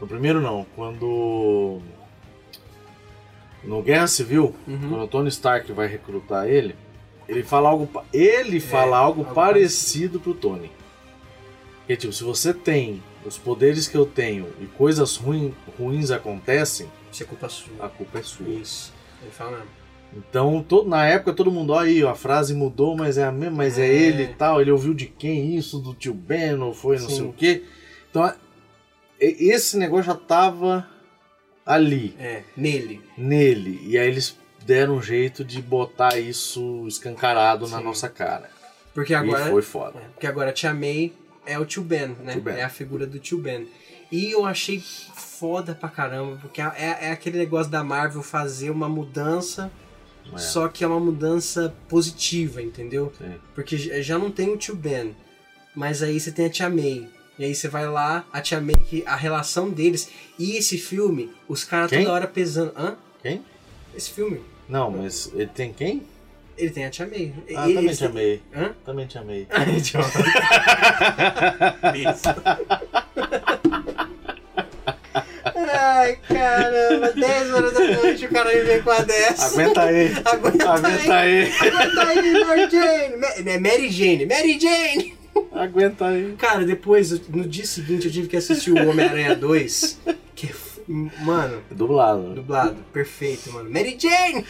[0.00, 1.80] No primeiro não, quando.
[3.62, 4.78] No Guerra Civil, Uhum.
[4.90, 6.74] quando o Tony Stark vai recrutar ele,
[7.28, 7.88] ele fala algo.
[8.12, 10.70] Ele fala algo, É, algo parecido pro Tony.
[11.86, 16.88] Que tipo, se você tem os poderes que eu tenho e coisas ruim, ruins acontecem,
[17.12, 17.86] Isso é culpa sua.
[17.86, 18.48] a culpa é sua.
[18.48, 18.92] Isso.
[19.22, 19.84] Ele fala mesmo.
[20.16, 23.56] Então, na época, todo mundo, ó, aí, ó, a frase mudou, mas é a mesma,
[23.56, 23.92] mas é, É.
[23.92, 24.60] ele e tal.
[24.60, 25.78] Ele ouviu de quem isso?
[25.80, 27.16] Do tio Ben, ou foi não Sim.
[27.16, 27.64] sei o quê.
[28.10, 28.32] Então,
[29.18, 30.86] esse negócio já tava
[31.66, 33.00] ali, É, nele.
[33.18, 33.80] nele.
[33.86, 37.84] E aí eles deram um jeito de botar isso escancarado na Sim.
[37.84, 38.50] nossa cara.
[38.94, 39.48] Porque agora.
[39.48, 39.98] E foi foda.
[39.98, 41.12] É, porque agora a Tia May
[41.46, 42.32] é o tio Ben, né?
[42.32, 42.54] Tio Ben.
[42.56, 43.66] É a figura do tio Ben.
[44.12, 48.88] E eu achei foda pra caramba, porque é, é aquele negócio da Marvel fazer uma
[48.88, 49.70] mudança,
[50.32, 50.38] É.
[50.38, 53.12] só que é uma mudança positiva, entendeu?
[53.18, 53.34] Sim.
[53.54, 55.14] Porque já não tem o tio Ben,
[55.74, 57.08] mas aí você tem a Tia May.
[57.36, 60.08] E aí você vai lá, a Tia May, que a relação deles.
[60.38, 62.72] E esse filme, os caras toda hora pesando.
[62.76, 62.96] Hã?
[63.20, 63.42] Quem?
[63.96, 64.40] Esse filme.
[64.68, 66.04] Não, mas ele tem quem?
[66.56, 67.32] Ele tem a Tia May.
[67.56, 68.42] Ah, Ele- também te amei.
[68.54, 68.74] Hã?
[68.84, 69.46] Também te amei.
[69.50, 70.18] Ai, idiota.
[75.56, 79.46] Ai, caramba, 10 horas da noite o cara me vem com a dessa.
[79.46, 80.12] Aguenta aí.
[80.24, 81.52] Aguenta Aguenta aí.
[81.52, 83.16] Aguenta aí, Mary Jane.
[83.16, 85.14] Ma- É Mary Jane, Mary Jane.
[85.52, 86.34] Aguenta aí.
[86.38, 89.98] Cara, depois, no dia seguinte, eu tive que assistir o Homem-Aranha 2.
[90.34, 90.52] Que, é
[90.86, 92.22] mano, Dublado.
[92.28, 92.34] né?
[92.34, 93.70] dublado, perfeito, mano.
[93.70, 94.44] Mary Jane!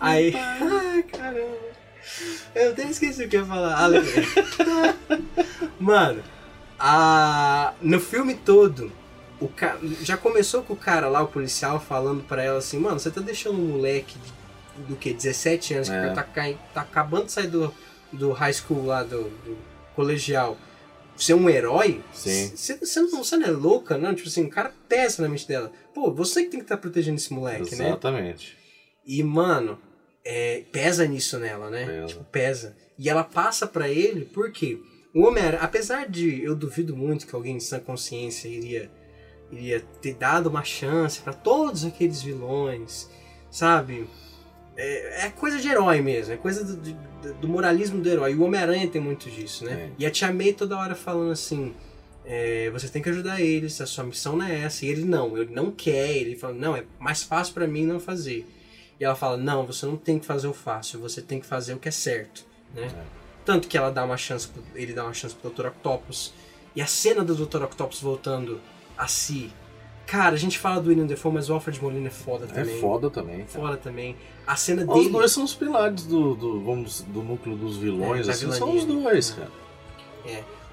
[0.00, 1.72] Aí, ai, caramba.
[2.54, 3.76] Eu até esqueci o que eu ia falar.
[3.76, 4.24] Ah, lembrei.
[5.78, 6.22] Mano,
[6.78, 7.74] a...
[7.80, 8.92] no filme todo,
[9.40, 9.76] o ca...
[10.02, 13.20] já começou com o cara lá, o policial, falando pra ela assim, mano, você tá
[13.20, 16.08] deixando um moleque de, do que, 17 anos, É.
[16.08, 17.72] que tá, cai- tá acabando de sair do,
[18.12, 19.56] do high school lá, do, do
[19.94, 20.56] colegial,
[21.16, 22.00] ser um herói?
[22.12, 22.52] Sim.
[22.54, 24.14] Você não, você não é louca, não?
[24.14, 25.70] Tipo assim, o cara pensa na mente dela.
[25.94, 27.88] Pô, você que tem que estar protegendo esse moleque, né?
[27.88, 28.56] Exatamente.
[29.06, 29.78] E, mano,
[30.24, 31.84] é, pesa nisso nela, né?
[31.86, 32.06] Pesa.
[32.06, 32.76] Tipo, pesa.
[32.98, 34.78] E ela passa pra ele, porque
[35.14, 38.90] o Homem-Aranha, apesar de eu duvido muito que alguém em sã consciência iria,
[39.50, 43.08] iria ter dado uma chance pra todos aqueles vilões,
[43.50, 44.06] sabe?
[44.76, 46.96] É, é coisa de herói mesmo, é coisa do, de-
[47.40, 48.32] do moralismo do herói.
[48.32, 49.72] E o Homem-Aranha tem muito disso, né?
[49.72, 49.90] É.
[49.98, 51.74] E a Tia May toda hora falando assim.
[52.24, 54.86] é, você tem que ajudar eles, a sua missão não é essa.
[54.86, 57.98] E ele não, ele não quer, ele fala, não, é mais fácil pra mim não
[58.00, 58.46] fazer.
[59.02, 61.74] E ela fala, não, você não tem que fazer o fácil, você tem que fazer
[61.74, 62.88] o que é certo, né?
[63.44, 65.66] Tanto que ela dá uma chance, ele dá uma chance pro Dr.
[65.66, 66.32] Octopus.
[66.76, 67.64] E a cena do Dr.
[67.64, 68.60] Octopus voltando
[68.96, 69.52] a si.
[70.06, 72.80] Cara, a gente fala do William Defoe, mas o Alfred Molina é foda É também.
[72.80, 73.38] foda também.
[73.38, 73.48] cara.
[73.48, 74.16] Foda também.
[74.46, 75.10] A cena Os dele...
[75.10, 78.84] dois são os pilares do, do, vamos, do núcleo dos vilões, É, assim, são os
[78.84, 79.50] dois, cara.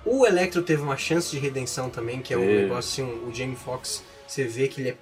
[0.05, 3.55] O Electro teve uma chance de redenção também, que é um negócio assim, o Jamie
[3.55, 4.97] Foxx, você vê que ele é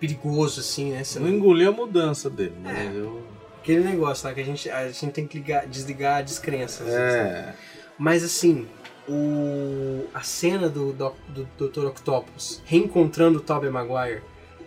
[0.00, 1.04] perigoso, assim, né?
[1.04, 2.90] Você não engoli a mudança dele, É.
[2.94, 3.22] eu...
[3.60, 4.32] Aquele negócio, tá?
[4.32, 6.84] Que a gente, a gente tem que ligar, desligar a descrença.
[6.84, 6.90] né?
[6.94, 7.54] É,
[7.98, 8.66] Mas assim,
[9.06, 11.86] o, a cena do, do, do Dr.
[11.86, 14.22] Octopus reencontrando o Tobey Maguire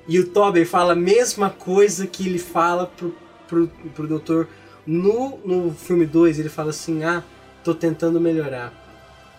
[0.08, 3.16] e o Tobey fala a mesma coisa que ele fala pro,
[3.48, 4.48] pro, pro Doutor
[4.86, 7.24] no, no filme 2, ele fala assim, ah,
[7.64, 8.74] tô tentando melhorar.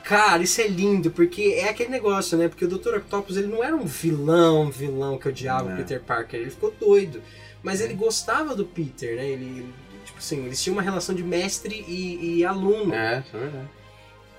[0.05, 2.48] Cara, isso é lindo, porque é aquele negócio, né?
[2.48, 2.96] Porque o Dr.
[2.96, 5.76] Octopus ele não era um vilão, vilão que odiava o.
[5.76, 7.22] Peter Parker, ele ficou doido.
[7.62, 9.28] Mas ele gostava do Peter, né?
[9.28, 9.74] Ele, ele,
[10.05, 12.92] tipo assim, eles tinham uma relação de mestre e, e aluno.
[12.92, 13.68] é, isso é verdade.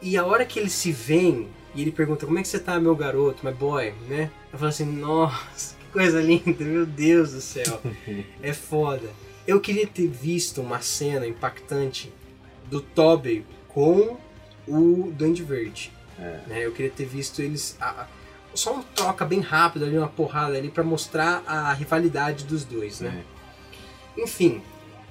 [0.01, 2.79] E a hora que eles se veem e ele pergunta como é que você tá,
[2.79, 4.29] meu garoto, my boy, né?
[4.51, 7.81] Eu falo assim, nossa, que coisa linda, meu Deus do céu.
[8.43, 9.09] é foda.
[9.47, 12.13] Eu queria ter visto uma cena impactante
[12.69, 14.17] do Tobey com
[14.67, 15.91] o Duende Verde.
[16.19, 16.39] É.
[16.47, 16.65] Né?
[16.65, 17.75] Eu queria ter visto eles.
[17.81, 18.07] a- a-
[18.53, 22.99] só uma troca bem rápida ali, uma porrada ali pra mostrar a rivalidade dos dois,
[23.01, 23.23] né?
[24.17, 24.61] Enfim,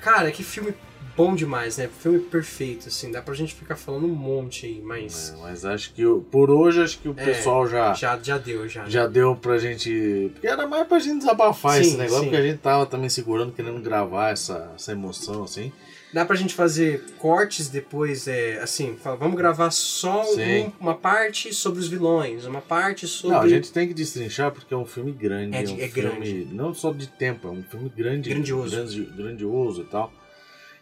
[0.01, 0.73] cara, que filme
[1.17, 1.89] bom demais, né?
[2.01, 5.93] Filme perfeito, assim, dá pra gente ficar falando um monte aí, mas É, mas acho
[5.93, 8.89] que o- por hoje acho que o É, pessoal já, já, já deu, já.
[8.89, 10.31] já deu pra gente.
[10.35, 12.25] Porque era mais pra gente desabafar Sim, esse negócio, sim.
[12.31, 15.73] porque a gente tava também segurando, querendo gravar essa, essa emoção, assim.
[16.13, 21.55] Dá pra gente fazer cortes depois, é, assim, fala, vamos gravar só um- uma parte
[21.55, 23.37] sobre os vilões, uma parte sobre...
[23.37, 25.57] Não, a gente tem que destrinchar porque é um filme grande.
[25.57, 26.49] É É, de- um é filme grande.
[26.53, 28.29] não só de tempo, é um filme grande.
[28.29, 28.77] Grandioso.
[28.77, 30.13] grande- grandioso e tal.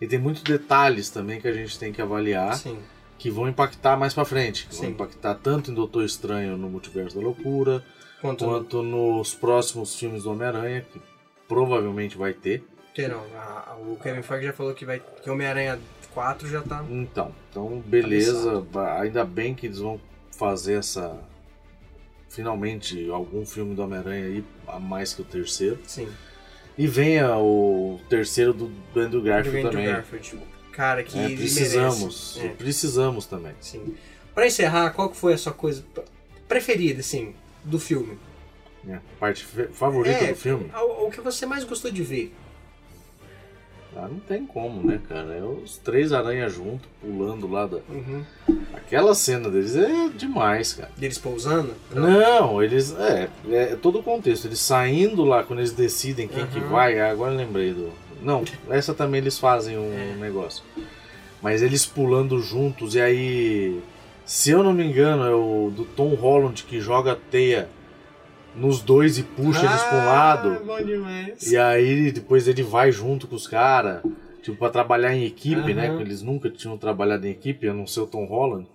[0.01, 2.79] E tem muitos detalhes também que a gente tem que avaliar Sim,
[3.17, 4.67] que vão impactar mais pra frente.
[4.67, 4.91] Que vão Sim.
[4.91, 7.85] impactar tanto em Doutor Estranho no Multiverso da Loucura,
[8.21, 8.45] quanto...
[8.47, 11.01] quanto nos próximos filmes do Homem-Aranha, que
[11.47, 12.65] provavelmente vai ter.
[12.95, 15.79] Que não, a- a- o Kevin Feige já falou que vai que Homem-Aranha
[16.13, 16.85] 4 já tá...
[16.91, 18.61] Então, então beleza.
[18.63, 20.01] ba- Ainda bem que eles vão
[20.37, 21.19] fazer essa.
[22.29, 25.79] Finalmente, algum filme do Homem-Aranha aí, a mais que o terceiro.
[25.85, 26.09] Sim,
[26.79, 29.87] E venha o terceiro do, do Andrew do Garfield Andrew também.
[29.93, 30.39] Garfield.
[30.73, 32.39] Cara, que É, precisamos.
[32.41, 32.49] É.
[32.49, 33.53] Precisamos também.
[33.61, 33.97] Sim.
[34.35, 35.85] Pra encerrar, qual que foi a sua coisa
[36.49, 37.35] preferida, assim,
[37.65, 38.17] do filme?
[38.89, 40.71] É, a parte favorita É, do filme?
[40.75, 42.33] O, o que você mais gostou de ver?
[43.97, 45.35] Ah, não tem como, né, cara?
[45.35, 47.79] É os três aranhas juntos, pulando lá da.
[47.89, 48.23] Uhum.
[48.73, 50.91] Aquela cena deles é demais, cara.
[50.97, 51.75] Deles pousando?
[51.93, 52.95] Não, eles.
[52.97, 54.47] É, é todo o contexto.
[54.47, 56.69] Eles saindo lá quando eles decidem quem que Uhum.
[56.69, 57.01] vai.
[57.01, 57.91] ah, Agora eu lembrei do.
[58.23, 60.15] Não, essa também eles fazem um É.
[60.21, 60.63] negócio.
[61.43, 63.81] Mas eles pulando juntos e aí.
[64.25, 67.69] Se eu não me engano, é o do Tom Holland que joga teia
[68.55, 70.49] nos dois e puxa eles pra um lado.
[70.61, 71.51] Ah, bom demais.
[71.51, 74.03] E aí depois ele vai junto com os caras,
[74.43, 75.89] tipo, pra trabalhar em equipe, né?
[75.89, 75.97] Aham.
[75.99, 78.67] Que eles nunca tinham trabalhado em equipe, a não ser o Tom Holland.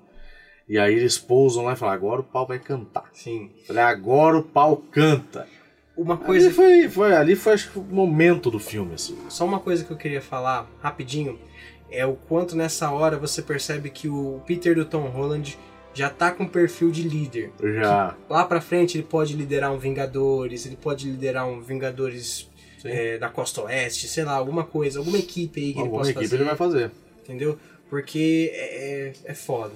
[0.68, 3.06] E aí eles pousam lá e falam, agora o pau vai cantar.
[3.14, 3.52] Sim.
[3.68, 5.48] Falei, agora o pau canta.
[5.96, 9.18] Uma Coisa coisa, foi, foi, ali foi acho o momento do filme, assim.
[9.30, 11.40] só uma coisa que eu queria falar rapidinho.
[11.90, 15.58] é o quanto nessa hora você percebe que o Peter do Tom Holland
[15.96, 17.52] já tá com perfil de líder.
[17.60, 18.16] Já.
[18.30, 22.48] Lá pra frente ele pode liderar um Vingadores, ele pode liderar um Vingadores
[22.84, 26.12] é, da Costa Oeste, sei lá, alguma coisa, alguma equipe aí que Alguma ele possa
[26.12, 26.36] equipe fazer.
[26.36, 26.91] ele vai fazer.
[27.24, 27.58] Entendeu?
[27.89, 29.74] Porque é, é, é foda.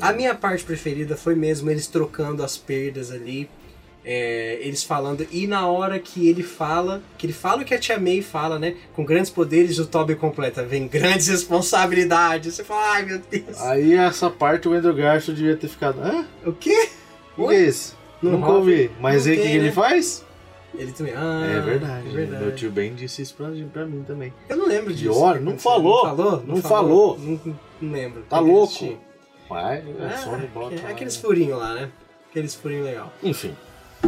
[0.00, 3.48] A minha parte preferida foi mesmo eles trocando as perdas ali.
[4.08, 7.78] É, eles falando, e na hora que ele fala, que ele fala o que a
[7.78, 8.76] Tia May fala, né?
[8.94, 12.54] Com grandes poderes, o Toby completa, vem grandes responsabilidades.
[12.54, 13.60] Você fala, ai meu Deus.
[13.62, 16.00] Aí essa parte o Andrew Garfield devia ter ficado.
[16.00, 16.24] Hã?
[16.44, 16.88] O quê?
[17.36, 17.94] O que é esse?
[18.22, 18.90] No Nunca ouvi.
[19.00, 19.72] Mas não aí o que, que ele né?
[19.72, 20.24] faz?
[20.78, 21.12] Ele também.
[21.16, 22.08] Ah, é verdade.
[22.08, 22.44] É verdade.
[22.44, 24.32] Meu tio Ben disse isso pra, pra mim também.
[24.48, 25.12] Eu não lembro disso.
[25.12, 26.04] Pior, não falou.
[26.06, 26.44] Não falou?
[26.46, 27.18] Não falou.
[27.18, 28.22] Não, não lembro.
[28.28, 28.98] Tá louco.
[29.48, 30.74] Vai, é Ah, Sony bota.
[30.74, 31.22] é aqueles né?
[31.22, 31.88] furinhos lá, né?
[32.30, 33.12] Aqueles furinhos legal.
[33.22, 33.54] Enfim.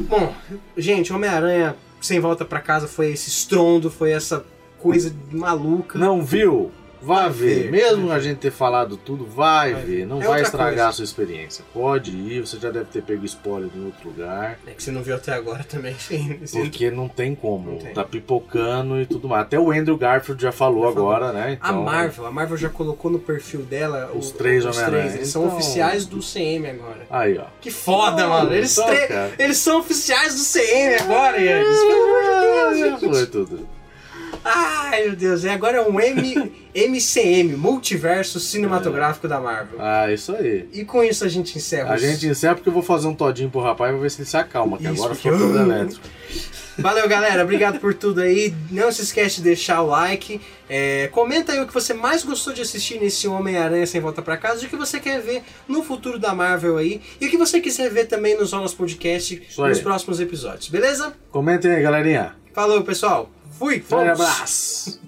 [0.00, 0.34] Bom,
[0.76, 4.44] gente, Homem-Aranha sem volta pra casa foi esse estrondo, foi essa
[4.78, 5.98] coisa maluca.
[5.98, 6.70] Não viu?
[7.00, 7.62] Vá Vai ver.
[7.64, 7.70] ver.
[7.70, 10.06] Mesmo a gente ter falado tudo, vai, Vai ver.
[10.06, 10.88] Não É vai estragar coisa.
[10.88, 11.64] a sua experiência.
[11.72, 14.58] Pode ir, você já deve ter pego spoiler em outro lugar.
[14.66, 15.94] É que você não viu até agora também.
[15.98, 16.38] sim.
[16.52, 17.70] Porque não tem como.
[17.72, 17.92] Não tem.
[17.94, 19.42] Tá pipocando e tudo mais.
[19.42, 21.12] Até o Andrew Garfield já falou Já falou.
[21.12, 21.58] agora, né?
[21.60, 25.02] A Então, Marvel, a Marvel já colocou no perfil dela Os o- três os Homem-Aranha.
[25.04, 25.14] três.
[25.16, 27.06] Eles são Então- oficiais do CM agora.
[27.10, 27.44] Aí, ó.
[27.60, 28.52] Que foda, Não, mano.
[28.54, 31.78] Eles, então, tre- eles são oficiais do CM agora, Yannis.
[31.78, 33.14] Pelo amor de Deus, gente.
[33.16, 33.68] foi tudo.
[34.44, 35.44] Ai, meu Deus.
[35.44, 39.78] E agora é um M, MCM, Multiverso Cinematográfico da Marvel.
[39.80, 40.68] Ah, isso aí.
[40.72, 41.92] E com isso a gente encerra.
[41.92, 44.20] A os- gente encerra porque eu vou fazer um todinho pro rapaz pra ver se
[44.20, 46.06] ele se acalma, que Isso, agora porque- foi tudo elétrico.
[46.78, 47.42] Valeu, galera.
[47.42, 48.54] Obrigado por tudo aí.
[48.70, 50.40] Não se esquece de deixar o like.
[50.70, 54.36] É, comenta aí o que você mais gostou de assistir nesse Homem-Aranha Sem Volta Pra
[54.36, 54.62] Casa.
[54.62, 57.00] E o que você quer ver no futuro da Marvel aí.
[57.20, 59.70] E o que você quiser ver também nos Zonas Podcast Isso aí.
[59.70, 60.68] nos próximos episódios.
[60.68, 61.12] Beleza?
[61.32, 62.36] Comentem aí, galerinha.
[62.54, 63.28] Falou, pessoal.
[63.58, 63.84] Fui.
[63.90, 65.00] Um abraço.